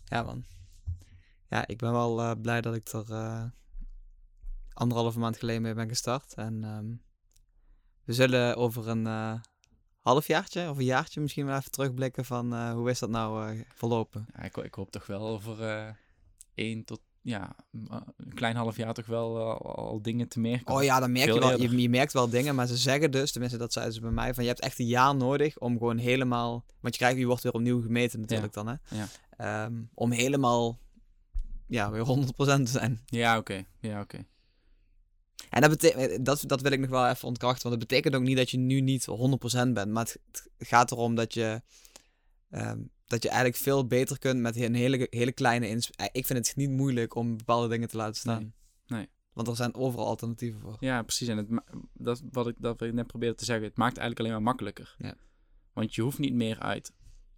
Ja, 0.04 0.22
man. 0.22 0.44
Ja, 1.48 1.66
ik 1.66 1.78
ben 1.78 1.92
wel 1.92 2.20
uh, 2.20 2.32
blij 2.42 2.60
dat 2.60 2.74
ik 2.74 2.88
er 2.88 3.10
uh, 3.10 3.44
anderhalve 4.72 5.18
maand 5.18 5.38
geleden 5.38 5.62
mee 5.62 5.74
ben 5.74 5.88
gestart. 5.88 6.34
En 6.34 6.64
um, 6.64 7.02
we 8.04 8.12
zullen 8.12 8.56
over 8.56 8.88
een 8.88 9.06
uh, 9.06 9.34
halfjaartje 10.00 10.70
of 10.70 10.78
een 10.78 10.84
jaartje 10.84 11.20
misschien 11.20 11.46
wel 11.46 11.56
even 11.56 11.70
terugblikken 11.70 12.24
van 12.24 12.70
hoe 12.70 12.90
is 12.90 12.98
dat 12.98 13.10
nou 13.10 13.64
verlopen. 13.74 14.26
Ja, 14.36 14.42
ik, 14.42 14.56
ik, 14.56 14.74
hoop 14.74 14.90
toch 14.90 15.06
wel 15.06 15.28
over 15.28 15.56
één 16.54 16.84
tot 16.84 17.00
ja, 17.24 17.56
een 18.16 18.34
klein 18.34 18.56
half 18.56 18.76
jaar 18.76 18.94
toch 18.94 19.06
wel 19.06 19.38
uh, 19.38 19.56
al 19.60 20.02
dingen 20.02 20.28
te 20.28 20.40
merken. 20.40 20.74
Oh 20.74 20.82
ja, 20.82 21.00
dan 21.00 21.12
merk 21.12 21.32
je 21.32 21.38
wel. 21.38 21.60
Je, 21.60 21.80
je, 21.80 21.88
merkt 21.88 22.12
wel 22.12 22.28
dingen, 22.28 22.54
maar 22.54 22.66
ze 22.66 22.76
zeggen 22.76 23.10
dus, 23.10 23.32
tenminste 23.32 23.58
dat 23.58 23.72
zeiden 23.72 23.94
ze 23.94 24.00
bij 24.00 24.10
mij, 24.10 24.34
van 24.34 24.42
je 24.42 24.48
hebt 24.48 24.62
echt 24.62 24.78
een 24.78 24.86
jaar 24.86 25.16
nodig 25.16 25.58
om 25.58 25.78
gewoon 25.78 25.98
helemaal, 25.98 26.64
want 26.80 26.94
je 26.94 27.00
krijgt, 27.00 27.18
je 27.18 27.26
wordt 27.26 27.42
weer 27.42 27.52
opnieuw 27.52 27.82
gemeten 27.82 28.20
natuurlijk 28.20 28.54
ja. 28.54 28.62
dan, 28.62 28.78
hè? 28.80 28.96
Ja. 29.36 29.64
Um, 29.64 29.90
om 29.94 30.10
helemaal, 30.10 30.78
ja, 31.66 31.90
weer 31.90 32.06
100% 32.06 32.34
te 32.36 32.62
zijn. 32.64 33.00
Ja, 33.06 33.38
oké. 33.38 33.52
Okay. 33.52 33.66
Ja, 33.90 34.00
oké. 34.00 34.14
Okay. 34.14 34.26
En 35.50 35.60
dat, 35.60 35.70
betekent, 35.70 36.24
dat, 36.24 36.44
dat 36.46 36.60
wil 36.60 36.72
ik 36.72 36.80
nog 36.80 36.90
wel 36.90 37.08
even 37.08 37.28
ontkrachten, 37.28 37.68
want 37.68 37.80
dat 37.80 37.88
betekent 37.88 38.14
ook 38.14 38.22
niet 38.22 38.36
dat 38.36 38.50
je 38.50 38.58
nu 38.58 38.80
niet 38.80 39.06
100% 39.10 39.68
bent, 39.72 39.90
maar 39.90 40.04
het, 40.04 40.18
het 40.32 40.48
gaat 40.58 40.90
erom 40.90 41.14
dat 41.14 41.34
je 41.34 41.62
um, 42.50 42.90
dat 43.06 43.22
je 43.22 43.28
eigenlijk 43.28 43.58
veel 43.58 43.86
beter 43.86 44.18
kunt 44.18 44.40
met 44.40 44.56
een 44.56 44.74
hele, 44.74 45.06
hele 45.10 45.32
kleine 45.32 45.68
ins 45.68 45.90
eh, 45.90 46.06
Ik 46.12 46.26
vind 46.26 46.46
het 46.46 46.56
niet 46.56 46.70
moeilijk 46.70 47.14
om 47.14 47.36
bepaalde 47.36 47.68
dingen 47.68 47.88
te 47.88 47.96
laten 47.96 48.14
staan. 48.14 48.52
Nee. 48.86 48.98
nee. 48.98 49.08
Want 49.32 49.48
er 49.48 49.56
zijn 49.56 49.74
overal 49.74 50.06
alternatieven 50.06 50.60
voor. 50.60 50.76
Ja, 50.80 51.02
precies. 51.02 51.28
En 51.28 51.36
het, 51.36 51.48
dat, 51.92 52.22
wat 52.30 52.48
ik, 52.48 52.54
dat 52.58 52.82
ik 52.82 52.92
net 52.92 53.06
probeerde 53.06 53.36
te 53.36 53.44
zeggen, 53.44 53.64
het 53.64 53.76
maakt 53.76 53.96
eigenlijk 53.96 54.20
alleen 54.20 54.32
maar 54.32 54.52
makkelijker. 54.52 54.94
Ja. 54.98 55.14
Want 55.72 55.94
je 55.94 56.02
hoeft 56.02 56.18
niet 56.18 56.34
meer 56.34 56.58
uit 56.58 56.92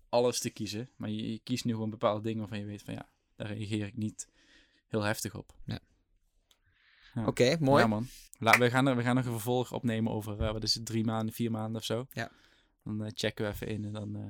alles 0.08 0.40
te 0.40 0.50
kiezen, 0.50 0.90
maar 0.96 1.10
je, 1.10 1.32
je, 1.32 1.38
kiest 1.38 1.64
nu 1.64 1.72
gewoon 1.72 1.90
bepaalde 1.90 2.22
dingen 2.22 2.38
waarvan 2.38 2.58
je 2.58 2.64
weet 2.64 2.82
van 2.82 2.94
ja, 2.94 3.08
daar 3.36 3.46
reageer 3.46 3.86
ik 3.86 3.96
niet 3.96 4.28
heel 4.88 5.02
heftig 5.02 5.34
op. 5.34 5.54
Ja. 5.64 5.78
ja. 7.14 7.20
Oké, 7.20 7.28
okay, 7.28 7.56
mooi. 7.60 7.82
Ja 7.82 7.88
man. 7.88 8.06
La, 8.38 8.58
we, 8.58 8.70
gaan 8.70 8.86
er, 8.86 8.96
we 8.96 9.02
gaan 9.02 9.14
nog 9.14 9.24
een 9.24 9.32
vervolg 9.32 9.72
opnemen 9.72 10.12
over, 10.12 10.40
uh, 10.40 10.52
wat 10.52 10.62
is 10.62 10.74
het, 10.74 10.86
drie 10.86 11.04
maanden, 11.04 11.34
vier 11.34 11.50
maanden 11.50 11.80
of 11.80 11.84
zo. 11.84 12.06
Ja. 12.10 12.30
Dan 12.84 13.04
uh, 13.04 13.10
checken 13.14 13.44
we 13.44 13.50
even 13.50 13.66
in 13.66 13.84
en 13.84 13.92
dan... 13.92 14.16
Uh, 14.16 14.26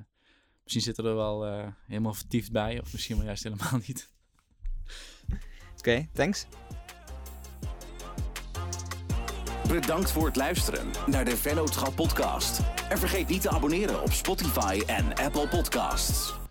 Misschien 0.67 0.85
zitten 0.85 1.05
er 1.05 1.15
wel 1.15 1.47
uh, 1.47 1.67
helemaal 1.87 2.15
vertiefd 2.15 2.53
bij, 2.53 2.81
of 2.81 2.93
misschien 2.93 3.17
wel 3.17 3.25
juist 3.25 3.43
helemaal 3.43 3.81
niet. 3.87 4.11
Oké, 5.29 5.39
okay, 5.79 6.09
thanks. 6.13 6.47
Bedankt 9.69 10.11
voor 10.11 10.27
het 10.27 10.37
luisteren 10.37 10.87
naar 11.07 11.25
de 11.25 11.37
Vennootschap 11.37 11.95
podcast. 11.95 12.61
En 12.89 12.99
vergeet 12.99 13.29
niet 13.29 13.43
te 13.43 13.51
abonneren 13.51 14.03
op 14.03 14.13
Spotify 14.13 14.83
en 14.87 15.15
Apple 15.15 15.49
Podcasts. 15.49 16.46